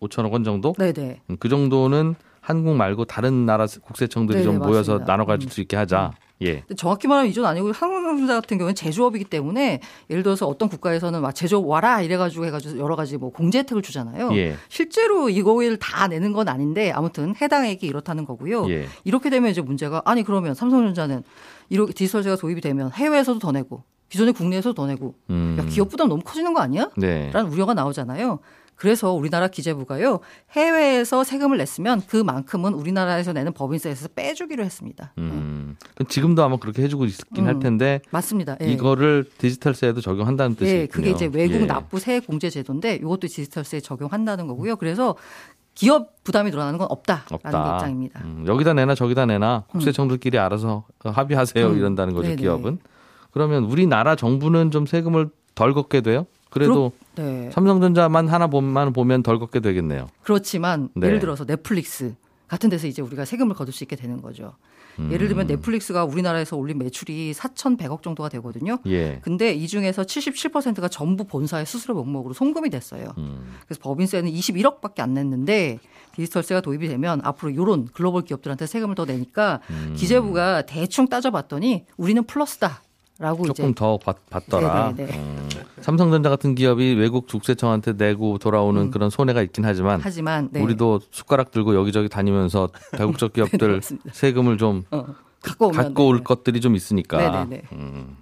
5천억 0.00 0.32
원 0.32 0.44
정도? 0.44 0.72
네네. 0.78 1.20
음, 1.30 1.36
그 1.38 1.48
정도는 1.48 2.14
한국 2.40 2.74
말고 2.74 3.04
다른 3.04 3.46
나라 3.46 3.66
국세청들이 3.66 4.40
네네, 4.40 4.44
좀 4.44 4.58
모여서 4.58 4.92
맞습니다. 4.92 5.12
나눠 5.12 5.26
가질 5.26 5.48
음. 5.48 5.50
수 5.50 5.60
있게 5.60 5.76
하자. 5.76 6.12
음. 6.12 6.32
예. 6.44 6.64
정확히 6.76 7.06
말하면 7.06 7.30
이전 7.30 7.46
아니고 7.46 7.72
한국전자 7.72 8.34
같은 8.34 8.58
경우는 8.58 8.74
제조업이기 8.74 9.26
때문에 9.26 9.80
예를 10.10 10.22
들어서 10.24 10.46
어떤 10.46 10.68
국가에서는 10.68 11.20
막 11.22 11.32
제조업 11.34 11.66
와라 11.68 12.02
이래가지고 12.02 12.46
해가지고 12.46 12.78
여러 12.78 12.96
가지 12.96 13.16
뭐 13.16 13.30
공제 13.30 13.60
혜택을 13.60 13.80
주잖아요. 13.82 14.34
예. 14.34 14.56
실제로 14.68 15.30
이거를 15.30 15.76
다 15.78 16.08
내는 16.08 16.32
건 16.32 16.48
아닌데 16.48 16.90
아무튼 16.90 17.34
해당액이 17.40 17.86
이렇다는 17.86 18.24
거고요. 18.24 18.68
예. 18.70 18.86
이렇게 19.04 19.30
되면 19.30 19.50
이제 19.50 19.60
문제가 19.60 20.02
아니 20.04 20.24
그러면 20.24 20.54
삼성전자는 20.54 21.22
이렇게 21.72 21.94
디지털세가 21.94 22.36
도입이 22.36 22.60
되면 22.60 22.92
해외에서도 22.92 23.38
더 23.38 23.50
내고 23.50 23.82
기존의 24.10 24.34
국내에서도 24.34 24.74
더 24.74 24.86
내고 24.86 25.14
음. 25.30 25.56
야 25.58 25.64
기업 25.64 25.88
부담 25.88 26.08
너무 26.08 26.22
커지는 26.22 26.52
거 26.52 26.60
아니야? 26.60 26.90
네. 26.98 27.30
라는 27.32 27.50
우려가 27.50 27.72
나오잖아요. 27.72 28.40
그래서 28.74 29.12
우리나라 29.12 29.48
기재부가요 29.48 30.20
해외에서 30.50 31.24
세금을 31.24 31.56
냈으면 31.56 32.02
그만큼은 32.06 32.74
우리나라에서 32.74 33.32
내는 33.32 33.52
법인세에서 33.54 34.08
빼주기로 34.08 34.62
했습니다. 34.64 35.14
음. 35.16 35.76
네. 35.96 36.04
지금도 36.06 36.42
아마 36.42 36.56
그렇게 36.56 36.82
해주고 36.82 37.06
있긴 37.06 37.44
음. 37.44 37.46
할 37.46 37.58
텐데 37.58 38.02
맞습니다. 38.10 38.58
예. 38.60 38.66
이거를 38.66 39.24
디지털세에도 39.38 40.02
적용한다는 40.02 40.56
뜻이죠. 40.56 40.76
예, 40.76 40.86
그게 40.86 41.10
이제 41.10 41.30
외국 41.32 41.62
예. 41.62 41.66
납부 41.66 41.98
세액 41.98 42.26
공제 42.26 42.50
제도인데 42.50 42.96
이것도 42.96 43.28
디지털세에 43.28 43.80
적용한다는 43.80 44.46
거고요. 44.46 44.76
그래서 44.76 45.16
기업 45.74 46.22
부담이 46.24 46.50
늘어나는 46.50 46.78
건 46.78 46.86
없다라는 46.90 47.24
없다. 47.32 47.76
입장입니다. 47.76 48.20
음, 48.24 48.44
여기다 48.46 48.74
내나 48.74 48.94
저기다 48.94 49.26
내나 49.26 49.64
국세청들끼리 49.68 50.38
음. 50.38 50.42
알아서 50.42 50.84
합의하세요 51.04 51.66
음. 51.66 51.76
이런다는 51.76 52.14
거죠 52.14 52.28
네네. 52.28 52.40
기업은. 52.40 52.78
그러면 53.30 53.64
우리나라 53.64 54.14
정부는 54.14 54.70
좀 54.70 54.86
세금을 54.86 55.30
덜 55.54 55.72
걷게 55.72 56.02
돼요? 56.02 56.26
그래도 56.50 56.92
그렇, 57.14 57.24
네. 57.24 57.50
삼성전자만 57.50 58.28
하나 58.28 58.46
보면 58.46 58.92
보면 58.92 59.22
덜 59.22 59.38
걷게 59.38 59.60
되겠네요. 59.60 60.08
그렇지만 60.22 60.90
네. 60.94 61.06
예를 61.06 61.18
들어서 61.18 61.46
넷플릭스 61.46 62.14
같은 62.46 62.68
데서 62.68 62.86
이제 62.86 63.00
우리가 63.00 63.24
세금을 63.24 63.54
거둘 63.54 63.72
수 63.72 63.84
있게 63.84 63.96
되는 63.96 64.20
거죠. 64.20 64.52
음. 64.98 65.10
예를 65.12 65.28
들면 65.28 65.46
넷플릭스가 65.46 66.04
우리나라에서 66.04 66.56
올린 66.56 66.78
매출이 66.78 67.32
4,100억 67.32 68.02
정도가 68.02 68.28
되거든요. 68.30 68.78
예. 68.86 69.20
근데 69.22 69.52
이 69.52 69.66
중에서 69.66 70.02
77%가 70.02 70.88
전부 70.88 71.24
본사의 71.24 71.66
수수료 71.66 71.94
명목으로 71.94 72.34
송금이 72.34 72.70
됐어요. 72.70 73.14
음. 73.18 73.54
그래서 73.66 73.80
법인세는 73.82 74.30
21억밖에 74.30 75.00
안 75.00 75.14
냈는데 75.14 75.78
디지털세가 76.14 76.60
도입이 76.60 76.88
되면 76.88 77.20
앞으로 77.24 77.50
이런 77.50 77.86
글로벌 77.86 78.22
기업들한테 78.22 78.66
세금을 78.66 78.94
더 78.94 79.04
내니까 79.04 79.60
음. 79.70 79.94
기재부가 79.96 80.62
대충 80.62 81.08
따져봤더니 81.08 81.86
우리는 81.96 82.22
플러스다. 82.24 82.82
라고 83.22 83.44
조금. 83.46 83.72
더 83.72 83.98
받, 83.98 84.16
받더라. 84.30 84.94
음. 84.98 85.48
삼성전자 85.80 86.28
같은 86.28 86.56
기업이 86.56 86.94
외국 86.94 87.28
국세청한테 87.28 87.92
내고 87.92 88.36
돌아오는 88.38 88.82
음. 88.82 88.90
그런 88.90 89.10
손해가 89.10 89.42
있긴 89.42 89.64
하지만, 89.64 90.00
하지만 90.02 90.48
네. 90.50 90.60
우리도 90.60 91.00
숟가락 91.12 91.52
들고 91.52 91.76
여기저기 91.76 92.08
다니면서 92.08 92.70
다국적 92.90 93.32
기업들 93.34 93.80
네, 93.80 93.96
세금을 94.10 94.58
좀 94.58 94.82
어, 94.90 95.06
갖고, 95.40 95.68
오면, 95.68 95.76
갖고 95.84 96.08
올 96.08 96.24
것들이 96.24 96.60
좀 96.60 96.74
있으니까. 96.74 97.46
음. 97.72 98.16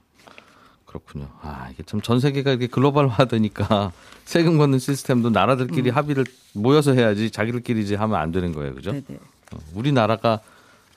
그렇군요. 0.84 1.28
아 1.40 1.68
이게 1.72 1.82
참 1.84 2.00
전 2.02 2.20
세계가 2.20 2.50
이렇게 2.50 2.66
글로벌화되니까 2.66 3.92
세금 4.26 4.58
걷는 4.58 4.78
시스템도 4.80 5.30
나라들끼리 5.30 5.90
음. 5.90 5.96
합의를 5.96 6.26
모여서 6.52 6.92
해야지 6.92 7.30
자기들끼리 7.30 7.80
이제 7.80 7.94
하면 7.94 8.16
안 8.20 8.32
되는 8.32 8.52
거예요, 8.52 8.74
그죠? 8.74 8.90
어, 8.90 9.58
우리나라가 9.74 10.40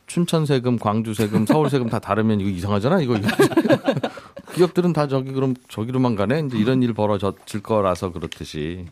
춘천 0.08 0.46
세금, 0.46 0.78
광주 0.78 1.14
세금, 1.14 1.46
서울 1.46 1.70
세금 1.70 1.90
다 1.90 2.00
다르면 2.00 2.42
이거 2.42 2.50
이상하잖아. 2.50 3.02
이거, 3.02 3.16
기업들은 4.56 4.94
다 4.94 5.08
저기 5.08 5.32
그럼 5.32 5.56
저기로만 5.70 6.16
가네. 6.16 6.44
이제 6.48 6.58
이런 6.58 6.84
일 6.84 6.94
벌어질 6.94 7.64
거라서 7.64 8.12
그렇듯이 8.12 8.86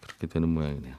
그렇게 0.00 0.26
되는 0.26 0.48
모양이네요. 0.48 0.94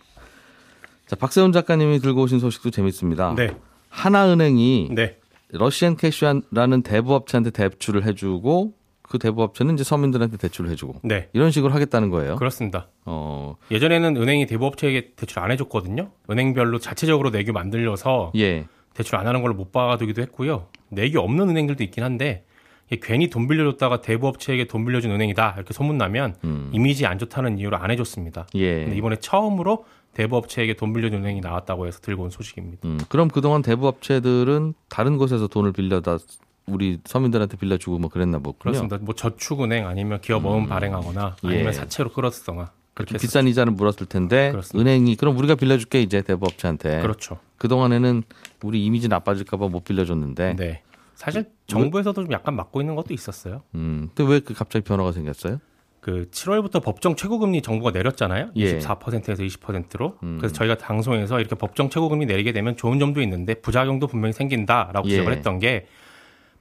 자, 1.08 1.16
박세훈 1.16 1.54
작가님이 1.54 2.00
들고 2.00 2.22
오신 2.24 2.40
소식도 2.40 2.70
재밌습니다. 2.70 3.34
네. 3.36 3.56
하나은행이 3.90 4.90
네. 4.92 5.18
러시안 5.50 5.96
캐시라는 5.96 6.84
대부업체한테 6.84 7.52
대출을 7.52 8.06
해주고 8.06 8.74
그 9.02 9.18
대부업체는 9.18 9.76
이제 9.76 9.84
서민들한테 9.86 10.36
대출을 10.38 10.70
해주고 10.72 11.00
네. 11.04 11.30
이런 11.32 11.52
식으로 11.52 11.74
하겠다는 11.74 12.10
거예요. 12.10 12.36
그렇습니다. 12.36 12.90
어... 13.06 13.56
예전에는 13.72 14.18
은행이 14.18 14.46
대부업체에게 14.48 15.14
대출 15.16 15.40
안 15.40 15.52
해줬거든요. 15.52 16.12
은행별로 16.30 16.80
자체적으로 16.80 17.30
내규 17.30 17.54
만들려서 17.54 18.34
예. 18.36 18.66
대출 18.98 19.16
안 19.16 19.28
하는 19.28 19.44
걸로 19.44 19.54
못 19.54 19.72
봐두기도 19.72 20.24
했고요. 20.24 20.66
내기 20.90 21.18
없는 21.18 21.50
은행들도 21.50 21.84
있긴 21.84 22.04
한데 22.04 22.44
괜히 22.90 23.30
돈 23.30 23.48
빌려줬다가 23.48 24.02
대부업체에게 24.02 24.66
돈 24.66 24.86
빌려준 24.86 25.12
은행이다 25.12 25.54
이렇게 25.56 25.72
소문나면 25.72 26.38
음. 26.44 26.72
이미지 26.74 27.06
안 27.06 27.20
좋다는 27.20 27.60
이유로 27.60 27.78
안 27.78 27.92
해줬습니다. 27.92 28.48
예. 28.56 28.86
근데 28.86 28.98
이번에 28.98 29.18
처음으로 29.18 29.86
대부업체에게 30.14 30.74
돈 30.74 30.94
빌려준 30.94 31.24
은행이 31.24 31.42
나왔다고 31.42 31.86
해서 31.86 32.00
들고 32.00 32.24
온 32.24 32.30
소식입니다. 32.32 32.88
음, 32.88 32.98
그럼 33.08 33.28
그동안 33.28 33.62
대부업체들은 33.62 34.74
다른 34.90 35.18
곳에서 35.18 35.48
돈을 35.48 35.74
빌려다 35.74 36.18
우리 36.66 36.98
서민들한테 37.06 37.56
빌려주고 37.58 38.00
뭐 38.00 38.10
그랬나 38.10 38.40
보군요. 38.40 38.58
그렇습니다. 38.58 38.98
뭐 39.00 39.14
저축은행 39.14 39.86
아니면 39.86 40.22
기업어음 40.22 40.64
음. 40.64 40.70
발행하거나 40.70 41.36
아니면 41.44 41.68
예. 41.68 41.72
사채로 41.72 42.10
끌었거나 42.14 42.72
그렇게 42.98 43.18
비싼 43.20 43.48
이자는 43.48 43.76
물었을 43.76 44.08
텐데 44.08 44.52
그렇습니다. 44.52 44.90
은행이 44.90 45.16
그럼 45.18 45.38
우리가 45.38 45.56
빌려줄게 45.56 46.02
이제 46.02 46.22
대부업체한테. 46.22 47.02
그렇죠. 47.02 47.38
그 47.58 47.68
동안에는 47.68 48.24
우리 48.64 48.84
이미지 48.86 49.08
나빠질까봐 49.08 49.68
못 49.68 49.84
빌려줬는데. 49.84 50.56
네. 50.56 50.82
사실 51.14 51.46
정부에서도 51.68 52.24
좀 52.24 52.32
약간 52.32 52.56
막고 52.56 52.82
있는 52.82 52.96
것도 52.96 53.14
있었어요. 53.14 53.62
음. 53.76 54.10
근데 54.16 54.32
왜 54.32 54.40
그 54.40 54.54
갑자기 54.54 54.84
변화가 54.84 55.12
생겼어요? 55.12 55.60
그 56.00 56.28
7월부터 56.32 56.82
법정 56.84 57.16
최고금리 57.16 57.62
정부가 57.62 57.92
내렸잖아요. 57.92 58.52
예. 58.56 58.78
24%에서 58.80 59.44
20%로. 59.44 60.18
음. 60.24 60.38
그래서 60.40 60.54
저희가 60.54 60.76
방송에서 60.76 61.40
이렇게 61.40 61.56
법정 61.56 61.90
최고금리 61.90 62.26
내리게 62.26 62.52
되면 62.52 62.78
좋은 62.78 62.98
점도 63.00 63.22
있는데 63.22 63.56
부작용도 63.56 64.08
분명히 64.08 64.34
생긴다라고 64.34 65.08
예. 65.08 65.12
지적을 65.12 65.34
했던 65.34 65.60
게 65.60 65.86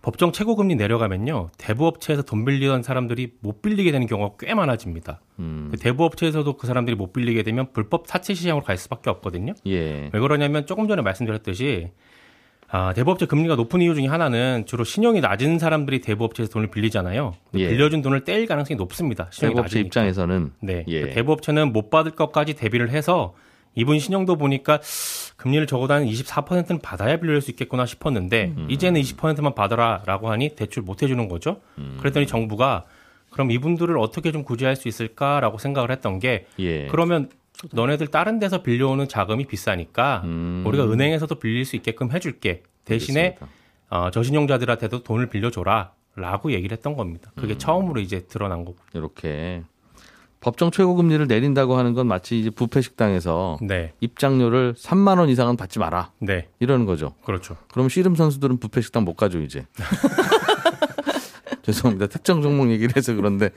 법정 0.07 0.31
최고금리 0.31 0.77
내려가면요 0.77 1.51
대부업체에서 1.59 2.23
돈 2.23 2.45
빌리던 2.45 2.85
사람들이 2.85 3.33
못 3.41 3.61
빌리게 3.61 3.91
되는 3.91 4.07
경우가 4.07 4.37
꽤 4.39 4.55
많아집니다. 4.55 5.21
음. 5.41 5.67
그 5.73 5.79
대부업체에서도 5.79 6.57
그 6.57 6.69
사람들이 6.69 6.95
못 6.95 7.13
빌리게 7.13 7.43
되면 7.43 7.73
불법 7.73 8.07
사채 8.07 8.33
시장으로 8.33 8.65
갈 8.65 8.77
수밖에 8.77 9.11
없거든요. 9.11 9.55
예. 9.67 10.09
왜 10.13 10.21
그러냐면 10.21 10.65
조금 10.65 10.87
전에 10.87 11.03
말씀드렸듯이 11.03 11.89
아, 12.69 12.93
대부업체 12.95 13.27
금리가 13.27 13.57
높은 13.57 13.83
이유 13.83 13.97
중에 13.97 14.07
하나는 14.07 14.63
주로 14.65 14.85
신용이 14.85 15.21
낮은 15.21 15.59
사람들이 15.59 16.01
대부업체에서 16.03 16.53
돈을 16.53 16.71
빌리잖아요. 16.71 17.35
예. 17.55 17.69
빌려준 17.69 18.03
돈을 18.03 18.23
떼일 18.23 18.47
가능성이 18.47 18.79
높습니다. 18.79 19.27
신용이 19.33 19.55
대부업체 19.55 19.79
낮으니까. 19.79 19.87
입장에서는 19.89 20.53
네. 20.61 20.85
예. 20.87 21.11
대부업체는 21.11 21.73
못 21.73 21.91
받을 21.91 22.13
것까지 22.13 22.55
대비를 22.55 22.91
해서 22.91 23.35
이분 23.77 24.01
신용도 24.01 24.37
보니까 24.37 24.81
금리를 25.37 25.67
적어도 25.67 25.95
한 25.95 26.05
24%는 26.05 26.81
받아야 26.81 27.19
빌릴 27.19 27.41
수 27.41 27.53
있겠구나 27.53 27.87
싶었는데 27.87 28.55
음. 28.57 28.67
이제는 28.69 29.01
20%만 29.01 29.55
받아라라고 29.55 30.31
하니 30.31 30.57
대출 30.57 30.83
못 30.83 31.03
해주는 31.03 31.29
거죠. 31.29 31.61
음. 31.79 31.99
그랬더니 32.01 32.27
정부가 32.27 32.85
그럼 33.31 33.51
이분들을 33.51 33.97
어떻게 33.99 34.33
좀 34.33 34.43
구제할 34.43 34.77
수 34.77 34.89
있을까라고 34.89 35.59
생각을 35.59 35.91
했던 35.91 36.19
게 36.19 36.47
예. 36.59 36.87
그러면 36.87 37.29
너네들 37.73 38.09
다른 38.09 38.39
데서 38.39 38.63
빌려오는 38.63 39.09
자금이 39.09 39.47
비싸니까 39.47 40.23
음. 40.25 40.65
우리가 40.67 40.85
은행에서도 40.91 41.35
빌릴 41.37 41.65
수 41.65 41.77
있게끔 41.77 42.11
해줄게 42.13 42.63
대신에 42.85 43.37
어, 43.89 44.11
저신용자들한테도 44.11 45.03
돈을 45.03 45.29
빌려줘라 45.29 45.93
라고 46.17 46.51
얘기를 46.51 46.75
했던 46.75 46.97
겁니다. 46.97 47.31
그게 47.37 47.55
음. 47.55 47.59
처음으로 47.59 48.01
이제 48.01 48.27
드러난 48.27 48.65
거고. 48.65 48.79
이렇게 48.95 49.63
법정 50.47 50.71
최고 50.71 50.95
금리를 50.95 51.27
내린다고 51.27 51.77
하는 51.77 51.93
건 51.93 52.07
마치 52.07 52.39
이제 52.39 52.51
부패 52.51 52.81
식당에서 52.81 53.59
네. 53.61 53.95
입장료를 53.99 54.75
3만 54.75 55.19
원 55.19 55.29
이상은 55.29 55.57
받지 55.57 55.81
마라. 55.81 56.13
네. 56.21 56.47
이러는 56.61 56.87
거죠. 56.87 57.15
그렇죠. 57.25 57.57
그럼 57.73 57.89
씨름 57.89 58.15
선수들은 58.15 58.59
부패 58.59 58.81
식당 58.81 59.05
못 59.05 59.15
가죠 59.15 59.41
이제. 59.41 59.67
죄송합니다. 61.63 62.07
특정 62.07 62.43
종목 62.43 62.71
얘기를 62.71 62.95
해서 62.97 63.13
그런데 63.15 63.51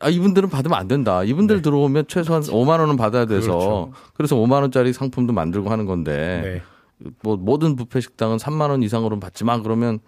아 0.00 0.08
이분들은 0.08 0.48
받으면 0.48 0.76
안 0.76 0.88
된다. 0.88 1.22
이분들 1.22 1.58
네. 1.58 1.62
들어오면 1.62 2.06
최소한 2.08 2.42
5만 2.42 2.80
원은 2.80 2.96
받아야 2.96 3.26
돼서 3.26 3.52
그렇죠. 3.52 3.92
그래서 4.14 4.34
5만 4.34 4.62
원짜리 4.62 4.92
상품도 4.92 5.32
만들고 5.32 5.70
하는 5.70 5.86
건데 5.86 6.62
네. 6.98 7.08
뭐 7.22 7.36
모든 7.36 7.76
부페 7.76 8.00
식당은 8.00 8.38
3만 8.38 8.70
원 8.70 8.82
이상으로는 8.82 9.20
받지만 9.20 9.62
그러면 9.62 10.00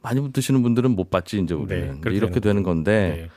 많이 0.00 0.32
드시는 0.32 0.62
분들은 0.62 0.92
못 0.92 1.10
받지 1.10 1.38
이제 1.38 1.52
우리는 1.52 2.00
네, 2.00 2.10
이렇게 2.10 2.40
되는 2.40 2.62
건데. 2.62 3.28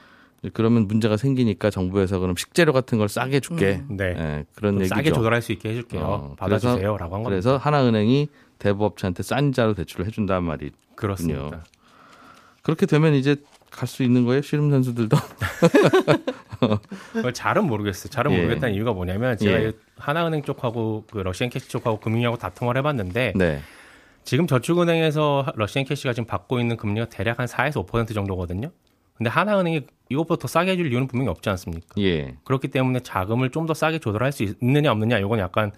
네. 0.46 0.52
그러면 0.54 0.88
문제가 0.88 1.18
생기니까 1.18 1.70
정부에서 1.70 2.20
그럼 2.20 2.36
식재료 2.36 2.72
같은 2.74 2.98
걸 2.98 3.10
싸게 3.10 3.40
줄게. 3.40 3.84
음. 3.90 3.98
네. 3.98 4.14
네. 4.14 4.46
그런 4.56 4.76
얘기죠. 4.80 4.96
싸게 4.96 5.12
조달할 5.12 5.42
수 5.42 5.52
있게 5.52 5.70
해줄게요. 5.70 6.02
어, 6.04 6.36
받아주세요라고 6.38 7.04
한 7.16 7.24
겁니다. 7.24 7.30
그래서 7.30 7.58
하나은행이 7.58 8.28
대부업체한테 8.60 9.24
싼 9.24 9.52
이자로 9.52 9.74
대출을 9.74 10.06
해준다는 10.06 10.44
말이 10.44 10.72
그렇습니다. 10.96 11.64
그렇게 12.64 12.86
되면 12.86 13.14
이제 13.14 13.36
갈 13.72 13.88
수 13.88 14.04
있는 14.04 14.24
거예요? 14.26 14.42
씨름 14.42 14.72
선수들도? 14.72 15.18
잘은 17.34 17.66
모르겠어요. 17.68 18.10
잘은 18.10 18.32
예. 18.32 18.38
모르겠다는 18.38 18.74
이유가 18.76 18.94
뭐냐면 18.94 19.38
제가 19.38 19.62
예. 19.64 19.72
하나은행 19.98 20.44
쪽하고 20.44 21.04
그 21.12 21.18
러시앤캐시 21.20 21.68
쪽하고 21.70 22.00
금융하고 22.00 22.38
다 22.38 22.50
통화를 22.50 22.80
해봤는데 22.80 23.34
네. 23.36 23.60
지금 24.24 24.48
저축은행에서 24.48 25.54
러시앤캐시가 25.56 26.14
지금 26.14 26.26
받고 26.26 26.60
있는 26.60 26.78
금리가 26.78 27.08
대략 27.10 27.40
한 27.40 27.48
4에서 27.48 27.86
5% 27.86 28.14
정도거든요. 28.14 28.72
근데 29.18 29.30
하나은행이 29.30 29.82
이것보다 30.10 30.42
더 30.42 30.48
싸게 30.48 30.72
해줄 30.72 30.92
이유는 30.92 31.08
분명히 31.08 31.30
없지 31.30 31.50
않습니까? 31.50 31.88
예. 31.98 32.36
그렇기 32.44 32.68
때문에 32.68 33.00
자금을 33.00 33.50
좀 33.50 33.66
더 33.66 33.74
싸게 33.74 34.00
조달할 34.00 34.32
수 34.32 34.44
있느냐 34.44 34.92
없느냐 34.92 35.18
이건 35.20 35.40
약간 35.40 35.72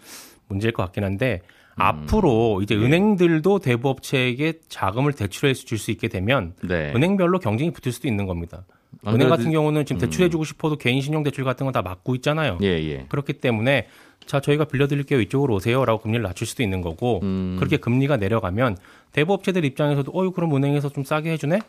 문제일 0.49 0.73
것 0.73 0.83
같긴 0.83 1.03
한데 1.05 1.41
음. 1.75 1.81
앞으로 1.81 2.61
이제 2.61 2.75
예. 2.75 2.79
은행들도 2.79 3.59
대부업체에게 3.59 4.59
자금을 4.67 5.13
대출해 5.13 5.53
줄 5.53 5.77
수 5.77 5.91
있게 5.91 6.07
되면 6.07 6.53
네. 6.63 6.91
은행별로 6.95 7.39
경쟁이 7.39 7.71
붙을 7.71 7.93
수도 7.93 8.07
있는 8.07 8.25
겁니다. 8.25 8.65
은행 9.05 9.29
같은 9.29 9.51
경우는 9.51 9.85
지금 9.85 9.99
대출해주고 10.01 10.43
음. 10.43 10.45
싶어도 10.45 10.75
개인 10.77 11.01
신용 11.01 11.21
대출 11.23 11.43
같은 11.43 11.65
거다 11.65 11.81
막고 11.81 12.15
있잖아요. 12.15 12.57
예, 12.63 12.67
예. 12.67 13.05
그렇기 13.09 13.33
때문에 13.33 13.87
자 14.25 14.39
저희가 14.41 14.65
빌려드릴게요 14.65 15.21
이쪽으로 15.21 15.53
오세요라고 15.55 16.01
금리를 16.01 16.23
낮출 16.23 16.47
수도 16.47 16.63
있는 16.63 16.81
거고 16.81 17.19
음. 17.23 17.55
그렇게 17.59 17.77
금리가 17.77 18.17
내려가면 18.17 18.75
대부업체들 19.13 19.63
입장에서도 19.63 20.11
어유 20.13 20.31
그럼 20.31 20.53
은행에서 20.55 20.89
좀 20.89 21.03
싸게 21.05 21.31
해주네 21.31 21.59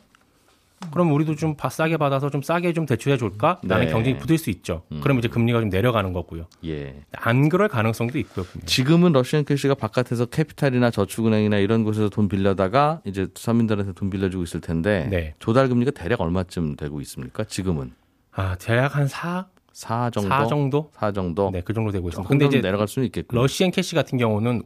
그럼 0.93 1.13
우리도 1.13 1.37
좀 1.37 1.55
싸게 1.59 1.97
받아서 1.97 2.31
좀 2.31 2.43
싸게 2.43 2.73
좀 2.73 2.87
대출해 2.87 3.17
줄까? 3.17 3.61
라는 3.63 3.87
네. 3.87 3.93
경쟁이 3.93 4.19
붙을 4.19 4.39
수 4.39 4.51
있죠. 4.51 4.83
음. 4.93 5.01
그럼 5.01 5.19
이제 5.19 5.29
금리가 5.29 5.61
좀 5.61 5.69
내려가는 5.69 6.13
거고요. 6.13 6.47
예. 6.65 7.03
안 7.13 7.49
그럴 7.49 7.69
가능성도 7.69 8.19
있고요. 8.19 8.45
분명히. 8.45 8.67
지금은 8.67 9.13
러시안 9.13 9.45
캐시가 9.45 9.75
바깥에서 9.75 10.27
캐피탈이나 10.27 10.91
저축은행이나 10.91 11.59
이런 11.59 11.85
곳에서 11.85 12.09
돈 12.09 12.29
빌려다가 12.29 13.01
이제 13.05 13.27
서민들한테 13.35 13.93
돈 13.93 14.11
빌려주고 14.11 14.45
있을 14.45 14.61
텐데 14.61 15.09
네. 15.11 15.35
조달 15.39 15.69
금리가 15.69 15.91
대략 15.91 16.21
얼마쯤 16.21 16.77
되고 16.77 17.01
있습니까? 17.03 17.45
지금은? 17.45 17.93
아, 18.33 18.57
대략 18.57 18.97
한 18.97 19.07
4? 19.09 19.47
4 19.73 20.11
정도? 20.11 20.29
4 20.29 20.47
정도? 20.47 20.91
4 20.95 21.13
정도? 21.13 21.51
네, 21.53 21.61
그 21.65 21.73
정도 21.73 21.93
되고 21.93 22.09
있습니다. 22.09 22.29
근데 22.29 22.47
이제 22.47 22.61
내려갈 22.61 22.89
수는 22.89 23.07
있겠군요. 23.07 23.41
러시앤캐시 23.41 23.95
같은 23.95 24.19
경우는 24.19 24.63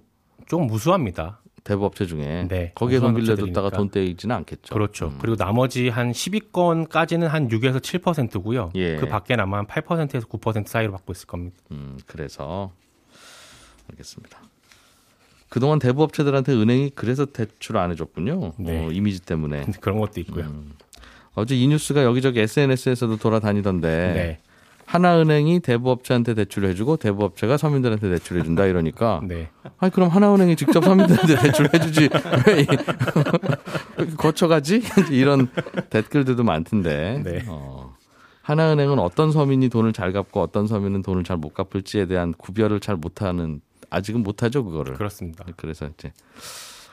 좀 0.47 0.67
우수합니다. 0.67 1.42
대부업체 1.65 2.07
중에 2.07 2.47
네, 2.49 2.73
거기에 2.75 2.99
돈 2.99 3.15
빌려줬다가 3.15 3.71
돈 3.71 3.91
떼이지는 3.91 4.35
않겠죠. 4.37 4.75
그렇죠. 4.75 5.07
음. 5.07 5.19
그리고 5.21 5.37
나머지 5.37 5.89
한 5.89 6.13
10위권까지는 6.13 7.29
한 7.29 7.49
6에서 7.49 7.81
7%고요. 7.81 8.71
예. 8.75 8.97
그 8.97 9.07
밖에 9.07 9.35
아마 9.35 9.59
한 9.59 9.67
8%에서 9.67 10.27
9% 10.27 10.67
사이로 10.67 10.93
받고 10.93 11.13
있을 11.13 11.27
겁니다. 11.27 11.57
음, 11.71 11.99
그래서 12.07 12.73
알겠습니다. 13.91 14.41
그동안 15.49 15.79
대부업체들한테 15.79 16.55
은행이 16.55 16.93
그래서 16.95 17.27
대출 17.27 17.77
안 17.77 17.91
해줬군요. 17.91 18.55
네. 18.57 18.87
어, 18.87 18.91
이미지 18.91 19.21
때문에. 19.21 19.67
그런 19.81 19.99
것도 19.99 20.19
있고요. 20.21 20.47
음. 20.47 20.73
어제 21.35 21.55
이 21.55 21.67
뉴스가 21.69 22.05
여기저기 22.05 22.41
SNS에서도 22.41 23.17
돌아다니던데 23.19 23.89
네. 23.89 24.39
하나은행이 24.87 25.61
대부업체한테 25.61 26.35
대출을 26.35 26.69
해주고 26.71 26.97
대부업체가 26.99 27.57
서민들한테 27.57 28.09
대출을 28.11 28.43
해준다 28.43 28.67
이러니까 28.67 29.21
네. 29.27 29.49
아니 29.79 29.93
그럼 29.93 30.09
하나은행이 30.11 30.57
직접 30.57 30.85
서민들한테 30.85 31.37
대출을 31.41 31.71
해주지 31.75 32.09
왜 32.47 32.67
거쳐가지 34.17 34.83
이런 35.11 35.49
댓글들도 35.91 36.43
많던데 36.45 37.23
네. 37.25 37.45
어, 37.49 37.95
하나은행은 38.43 38.99
어떤 38.99 39.33
서민이 39.33 39.69
돈을 39.69 39.93
잘 39.93 40.13
갚고 40.13 40.41
어떤 40.41 40.67
서민은 40.67 41.03
돈을 41.03 41.25
잘 41.25 41.37
못 41.37 41.55
갚을지에 41.55 42.07
대한 42.07 42.33
구별을 42.35 42.81
잘 42.81 42.97
못하는 42.97 43.61
아직은 43.91 44.23
못하죠 44.23 44.65
그거를 44.65 44.95
그렇습니다. 44.95 45.45
그래서 45.57 45.87
이제 45.87 46.13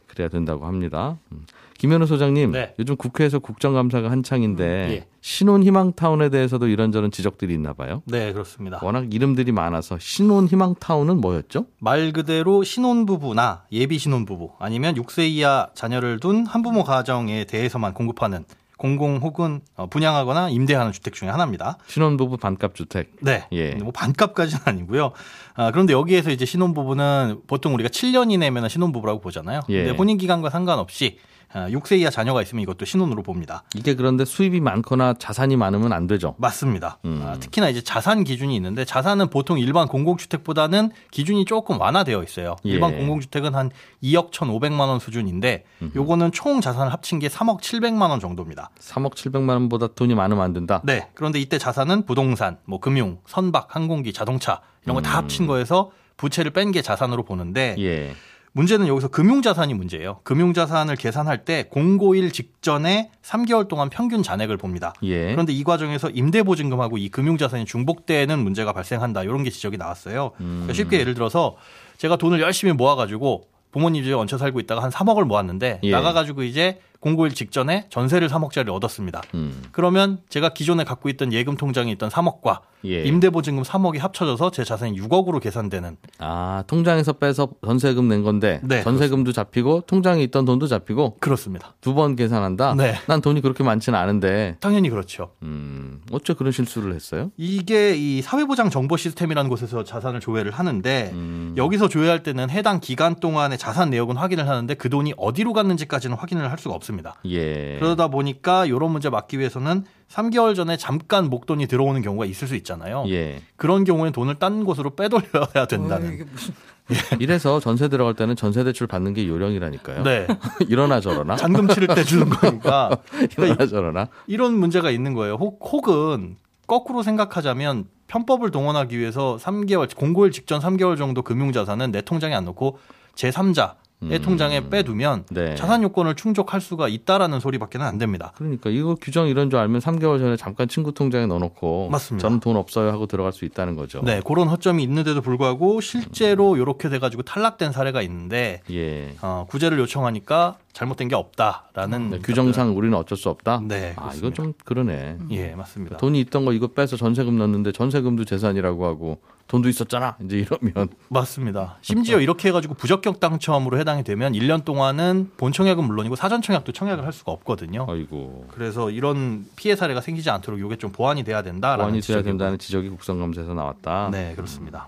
그래야 0.08 0.28
된다고 0.28 0.66
합니다. 0.66 1.18
음. 1.32 1.46
김현우 1.80 2.06
소장님, 2.06 2.52
네. 2.52 2.74
요즘 2.78 2.98
국회에서 2.98 3.40
국정감사가 3.40 4.12
한창인데 4.12 4.64
음, 4.64 4.92
예. 4.92 5.06
신혼 5.22 5.64
희망타운에 5.64 6.28
대해서도 6.28 6.68
이런저런 6.68 7.10
지적들이 7.10 7.54
있나 7.54 7.72
봐요. 7.72 8.04
네, 8.06 8.34
그렇습니다. 8.34 8.82
워낙 8.84 9.14
이름들이 9.14 9.54
많아서 9.54 9.98
신혼 9.98 10.46
희망타운은 10.48 11.22
뭐였죠? 11.22 11.68
말 11.80 12.12
그대로 12.12 12.66
신혼부부나 12.66 13.64
예비 13.72 13.98
신혼부부 13.98 14.52
아니면 14.60 14.96
6세 14.96 15.30
이하 15.30 15.70
자녀를 15.74 16.20
둔 16.20 16.46
한부모 16.46 16.84
가정에 16.84 17.46
대해서만 17.46 17.94
공급하는 17.94 18.44
공공 18.76 19.18
혹은 19.18 19.62
어, 19.78 19.88
분양하거나 19.88 20.50
임대하는 20.50 20.92
주택 20.92 21.14
중에 21.14 21.30
하나입니다. 21.30 21.78
신혼부부 21.88 22.38
반값 22.38 22.76
주택. 22.76 23.12
네. 23.22 23.46
예. 23.54 23.76
뭐 23.76 23.92
반값까지는 23.94 24.64
아니고요. 24.66 25.12
아, 25.56 25.72
그런데 25.72 25.94
여기에서 25.94 26.30
이제 26.32 26.46
신혼부부는 26.46 27.42
보통 27.48 27.74
우리가 27.74 27.88
7년 27.88 28.32
이내면 28.32 28.68
신혼부부라고 28.68 29.22
보잖아요. 29.22 29.62
예. 29.70 29.84
근데 29.84 29.98
혼인 29.98 30.18
기간과 30.18 30.50
상관없이 30.50 31.20
6세 31.54 31.94
아, 31.94 31.96
이하 31.96 32.10
자녀가 32.10 32.42
있으면 32.42 32.62
이것도 32.62 32.86
신혼으로 32.86 33.24
봅니다. 33.24 33.64
이게 33.76 33.96
그런데 33.96 34.24
수입이 34.26 34.60
많거나 34.62 35.16
자산이 35.16 35.56
많으면 35.58 35.94
안 35.94 36.08
되죠. 36.08 36.36
맞습니다. 36.38 37.00
음. 37.06 37.22
아, 37.26 37.34
특히나 37.40 37.70
이제 37.70 37.82
자산 37.82 38.24
기준이 38.24 38.56
있는데 38.56 38.86
자산은 38.86 39.30
보통 39.30 39.58
일반 39.60 39.88
공공주택보다는 39.88 40.92
기준이 41.12 41.46
조금 41.46 41.80
완화되어 41.80 42.22
있어요. 42.24 42.56
예. 42.66 42.70
일반 42.70 42.96
공공주택은 42.98 43.56
한 43.56 43.72
2억 44.04 44.32
1,500만 44.32 44.80
원 44.82 45.00
수준인데 45.00 45.66
요거는 45.96 46.32
총 46.32 46.62
자산을 46.62 46.94
합친 46.94 47.20
게 47.20 47.28
3억 47.28 47.62
700만 47.62 48.10
원 48.10 48.20
정도입니다. 48.20 48.70
3억 48.80 49.16
700만 49.16 49.50
원보다 49.50 49.88
돈이 49.96 50.14
많으면 50.16 50.44
안 50.44 50.54
된다. 50.54 50.82
네. 50.84 51.08
그런데 51.16 51.40
이때 51.40 51.58
자산은 51.58 52.06
부동산, 52.06 52.58
뭐 52.66 52.80
금융, 52.80 53.20
선박, 53.26 53.76
항공기, 53.76 54.14
자동차 54.14 54.62
이런 54.84 54.96
거다 54.96 55.12
음. 55.12 55.16
합친 55.16 55.48
거에서 55.48 55.92
부채를 56.18 56.52
뺀 56.52 56.72
게 56.72 56.82
자산으로 56.82 57.24
보는데 57.24 57.76
예. 57.80 58.14
문제는 58.60 58.88
여기서 58.88 59.08
금융자산이 59.08 59.74
문제예요. 59.74 60.20
금융자산을 60.24 60.98
계산할 60.98 61.46
때 61.46 61.64
공고일 61.70 62.34
직전에 62.34 63.10
3개월 63.24 63.70
동안 63.70 63.90
평균 63.90 64.22
잔액을 64.22 64.58
봅니다. 64.58 64.94
예. 65.04 65.32
그런데 65.32 65.54
이 65.54 65.64
과정에서 65.64 66.10
임대보증금하고 66.10 66.98
이 66.98 67.08
금융자산이 67.08 67.64
중복되는 67.64 68.38
문제가 68.38 68.74
발생한다. 68.74 69.24
이런 69.24 69.44
게 69.44 69.50
지적이 69.50 69.78
나왔어요. 69.78 70.32
그러니까 70.36 70.44
음. 70.44 70.48
그러니까 70.64 70.74
쉽게 70.74 71.00
예를 71.00 71.14
들어서 71.14 71.56
제가 71.98 72.18
돈을 72.18 72.42
열심히 72.42 72.74
모아가지고 72.74 73.48
부모님 73.72 74.04
집에 74.04 74.14
얹혀 74.14 74.38
살고 74.38 74.60
있다가 74.60 74.84
한 74.84 74.90
3억을 74.90 75.24
모았는데 75.24 75.80
예. 75.82 75.92
나가가지고 75.92 76.44
이제 76.44 76.82
공고일 77.00 77.34
직전에 77.34 77.86
전세를 77.90 78.28
3억짜리 78.28 78.70
얻었습니다. 78.74 79.22
음. 79.34 79.62
그러면 79.72 80.20
제가 80.30 80.50
기존에 80.50 80.84
갖고 80.84 81.08
있던 81.10 81.32
예금 81.32 81.56
통장에 81.56 81.92
있던 81.94 82.10
3억과 82.10 82.60
예. 82.86 83.04
임대보증금 83.04 83.64
3억이 83.64 84.00
합쳐져서 84.00 84.52
제 84.52 84.64
자산이 84.64 85.00
6억으로 85.02 85.42
계산되는. 85.42 85.98
아 86.20 86.64
통장에서 86.68 87.14
빼서 87.14 87.50
전세금 87.66 88.08
낸 88.08 88.24
건데 88.24 88.62
네, 88.64 88.84
전세금도 88.84 89.24
그렇습니다. 89.32 89.34
잡히고 89.44 89.82
통장에 89.88 90.24
있던 90.24 90.46
돈도 90.46 90.68
잡히고. 90.68 91.18
그렇습니다. 91.20 91.74
두 91.82 91.94
번 91.94 92.16
계산한다. 92.16 92.76
네. 92.76 92.96
난 93.08 93.20
돈이 93.22 93.42
그렇게 93.42 93.64
많지는 93.64 93.98
않은데. 94.00 94.56
당연히 94.62 94.90
그렇죠. 94.90 95.32
음, 95.44 96.02
어째 96.12 96.34
그런 96.34 96.52
실수를 96.54 96.94
했어요? 96.94 97.32
이게 97.36 97.96
이 97.98 98.22
사회보장 98.22 98.70
정보 98.70 98.96
시스템이라는 98.96 99.50
곳에서 99.50 99.84
자산을 99.84 100.20
조회를 100.22 100.52
하는데 100.52 101.12
음. 101.14 101.54
여기서 101.58 101.90
조회할 101.90 102.24
때는 102.24 102.50
해당 102.50 102.80
기간 102.80 103.16
동안의 103.16 103.58
자산 103.58 103.90
내역은 103.90 104.16
확인을 104.18 104.48
하는데 104.48 104.74
그 104.76 104.90
돈이 104.90 105.14
어디로 105.18 105.52
갔는지까지는 105.54 106.16
확인을 106.18 106.50
할 106.52 106.58
수가 106.58 106.76
없습니다. 106.76 106.89
없습니다. 106.90 107.16
예. 107.26 107.78
그러다 107.80 108.08
보니까 108.08 108.66
이런 108.66 108.92
문제 108.92 109.10
막기 109.10 109.40
위해서는 109.40 109.86
3개월 110.10 110.56
전에 110.56 110.76
잠깐 110.78 111.30
목돈이 111.30 111.68
들어오는 111.68 112.02
경우가 112.02 112.26
있을 112.26 112.48
수 112.48 112.56
있잖아요. 112.56 113.06
예. 113.08 113.42
그런 113.56 113.84
경우에는 113.84 114.12
돈을 114.12 114.36
딴 114.36 114.64
곳으로 114.64 114.96
빼돌려야 114.96 115.68
된다는. 115.70 116.22
어, 116.22 116.26
무슨... 116.32 116.54
예. 116.92 116.96
이래서 117.20 117.60
전세 117.60 117.88
들어갈 117.88 118.16
때는 118.16 118.36
전세 118.36 118.64
대출 118.64 118.88
받는 118.88 119.14
게 119.14 119.28
요령이라니까요. 119.28 120.04
네. 120.04 120.28
이러나 120.68 121.00
저러나. 121.00 121.36
잔금 121.36 121.68
치를 121.68 121.88
때 121.90 122.04
주는 122.04 122.28
거니까. 122.30 122.98
이러나 123.38 123.68
저러나. 123.68 124.08
이런 124.26 124.54
문제가 124.54 124.90
있는 124.90 125.14
거예요. 125.14 125.36
혹, 125.36 125.60
혹은 125.72 126.38
거꾸로 126.66 127.04
생각하자면 127.04 127.86
편법을 128.08 128.50
동원하기 128.50 128.98
위해서 128.98 129.38
3개월 129.40 129.96
공고일 129.96 130.32
직전 130.32 130.60
3개월 130.60 130.98
정도 130.98 131.22
금융자산은 131.22 131.92
내 131.92 132.02
통장에 132.02 132.34
안 132.34 132.46
넣고 132.46 132.80
제3자 133.14 133.76
음. 134.02 134.22
통장에 134.22 134.70
빼두면 134.70 135.26
네. 135.30 135.56
자산 135.56 135.84
요건을 135.84 136.16
충족할 136.16 136.62
수가 136.62 136.88
있다라는 136.88 137.40
소리밖에는 137.40 137.86
안 137.86 137.98
됩니다. 137.98 138.32
그러니까 138.36 138.70
이거 138.70 138.96
규정 138.96 139.28
이런 139.28 139.50
줄 139.50 139.60
알면 139.60 139.82
3개월 139.82 140.20
전에 140.20 140.38
잠깐 140.38 140.68
친구 140.68 140.94
통장에 140.94 141.26
넣어놓고 141.26 141.90
맞습니다. 141.90 142.28
저는 142.28 142.40
돈 142.40 142.56
없어요 142.56 142.92
하고 142.92 143.08
들어갈 143.08 143.34
수 143.34 143.46
있다는 143.46 143.76
거죠. 143.76 144.02
네, 144.04 144.22
그런 144.26 144.48
허점이 144.48 144.82
있는데도 144.84 145.22
불구하고 145.22 145.82
실제로 145.82 146.56
이렇게 146.56 146.90
돼가지고 146.90 147.24
탈락된 147.24 147.72
사례가 147.72 148.02
있는데 148.04 148.62
예. 148.72 149.16
어, 149.22 149.46
구제를 149.50 149.78
요청하니까 149.80 150.58
잘못된 150.74 151.08
게 151.08 151.16
없다라는 151.16 152.10
네, 152.12 152.20
규정상 152.20 152.78
우리는 152.78 152.98
어쩔 152.98 153.18
수 153.18 153.30
없다. 153.30 153.62
네, 153.64 153.94
아 153.98 154.12
이건 154.16 154.34
좀 154.34 154.54
그러네. 154.66 155.18
예, 155.32 155.56
맞습니다. 155.56 155.98
돈이 155.98 156.20
있던 156.22 156.46
거 156.46 156.54
이거 156.54 156.68
빼서 156.68 156.96
전세금 156.96 157.38
넣는데 157.38 157.72
전세금도 157.72 158.26
재산이라고 158.26 158.86
하고 158.86 159.20
돈도 159.48 159.68
있었잖아. 159.68 160.16
이제 160.24 160.38
이러면 160.38 160.90
맞습니다. 161.10 161.78
심지어 161.82 162.20
이렇게 162.22 162.50
해가지고 162.50 162.76
부적격 162.76 163.20
당첨으로 163.20 163.80
해당이 163.80 164.04
되면 164.04 164.34
1년 164.34 164.64
동안은 164.64 165.32
본 165.38 165.52
청약은 165.52 165.84
물론이고 165.84 166.16
사전 166.16 166.42
청약도 166.42 166.72
청약을 166.72 167.04
할 167.04 167.12
수가 167.12 167.32
없거든요. 167.32 167.86
아이고. 167.90 168.46
그래서 168.52 168.92
이런 168.92 169.48
피해 169.56 169.76
사례가 169.76 170.02
생기지 170.02 170.30
않도록 170.30 170.60
이게 170.60 170.76
좀 170.76 170.92
보완이 170.92 171.24
돼야 171.24 171.42
된다라는 171.42 171.84
보완이 171.84 172.02
돼야 172.02 172.22
된다는 172.22 172.60
지적이 172.60 172.90
국정감사에서 172.90 173.56
나왔다. 173.56 174.10
네, 174.12 174.34
그렇습니다. 174.36 174.88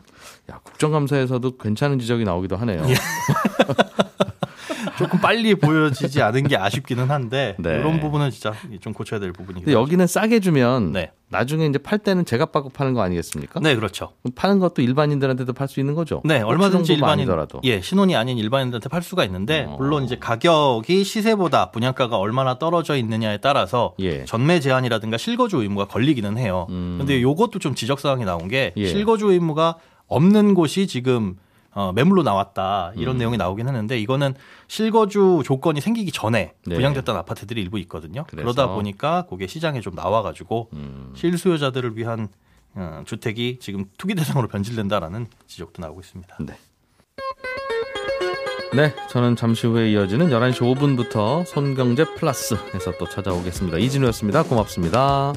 야, 0.52 0.60
국정감사에서도 0.64 1.58
괜찮은 1.58 1.98
지적이 1.98 2.24
나오기도 2.24 2.56
하네요. 2.58 2.86
예. 2.88 2.94
조금 5.04 5.20
빨리 5.20 5.56
보여지지 5.56 6.22
않은 6.22 6.48
게 6.48 6.58
아쉽기는 6.58 7.10
한데 7.10 7.56
네. 7.60 7.80
이런 7.80 8.00
부분은 8.00 8.32
진짜 8.32 8.54
좀 8.80 8.94
고쳐야 8.94 9.20
될 9.20 9.32
부분이고. 9.34 9.72
여기는 9.72 10.06
싸게 10.08 10.40
주면 10.40 10.92
네. 10.92 11.12
나중에 11.30 11.66
이제 11.66 11.78
팔 11.80 11.98
때는 11.98 12.26
제값 12.26 12.52
받고 12.52 12.70
파는 12.70 12.94
거 12.94 13.02
아니겠습니까? 13.02 13.62
네, 13.62 13.76
그렇죠. 13.76 14.12
파는 14.36 14.60
것도 14.60 14.82
일반인들한테도 14.82 15.54
팔 15.54 15.68
수 15.68 15.80
있는 15.80 15.96
거죠. 15.96 16.22
네, 16.26 16.42
얼마든지 16.42 16.94
일반인더라도. 16.94 17.62
예, 17.64 17.80
신혼이 17.82 18.16
아닌 18.18 18.38
일반인들한테 18.38 18.90
팔 18.90 19.02
수가 19.02 19.24
있는데 19.26 19.66
어. 19.70 19.76
물론 19.78 20.04
이제 20.04 20.18
가격이 20.20 21.04
시세보다 21.06 21.72
분양가가 21.72 22.18
얼마나 22.18 22.60
떨어져 22.60 22.98
있느냐에 22.98 23.38
따라서 23.38 23.94
예. 24.00 24.26
전매 24.26 24.60
제한이라든가 24.60 25.18
실거주 25.18 25.62
의무가 25.62 25.86
걸리기는 25.86 26.38
해요. 26.38 26.68
음. 26.70 26.96
근데 26.98 27.22
요것도 27.22 27.60
좀 27.60 27.76
지적 27.76 28.00
사항이 28.02 28.26
나온 28.26 28.50
게 28.50 28.74
예. 28.76 28.88
실거주 28.88 29.32
의무가 29.32 29.78
없는 30.08 30.54
곳이 30.54 30.88
지금 30.88 31.38
어, 31.74 31.92
매물로 31.94 32.24
나왔다 32.24 32.94
이런 32.96 33.16
음. 33.16 33.20
내용이 33.20 33.38
나오긴 33.38 33.68
했는데 33.68 33.98
이거는 34.00 34.34
실거주 34.68 35.42
조건이 35.46 35.80
생기기 35.82 36.12
전에 36.12 36.54
네. 36.66 36.76
분양됐던 36.76 37.16
아파트들이 37.16 37.62
일부 37.62 37.80
있거든요. 37.80 38.26
그래서. 38.28 38.44
그러다 38.44 38.74
보니까 38.74 39.26
그게 39.30 39.48
시장에 39.48 39.80
좀 39.82 39.96
나와가지고 39.96 40.70
음. 40.74 41.14
실수요자들을 41.16 41.98
위한 41.98 42.28
어, 42.76 43.04
주택이 43.06 43.60
지금 43.60 43.86
투기 43.98 44.16
대상으로 44.16 44.48
변질된다라는 44.48 45.28
지적도 45.48 45.82
나오고 45.82 46.02
있습니다. 46.02 46.38
네. 46.42 46.58
네, 48.74 48.96
저는 49.10 49.36
잠시 49.36 49.68
후에 49.68 49.92
이어지는 49.92 50.30
11시 50.30 50.60
5분부터 50.60 51.46
손경제 51.46 52.06
플러스에서 52.16 52.98
또 52.98 53.10
찾아오겠습니다. 53.10 53.78
이진우였습니다. 53.78 54.44
고맙습니다. 54.44 55.34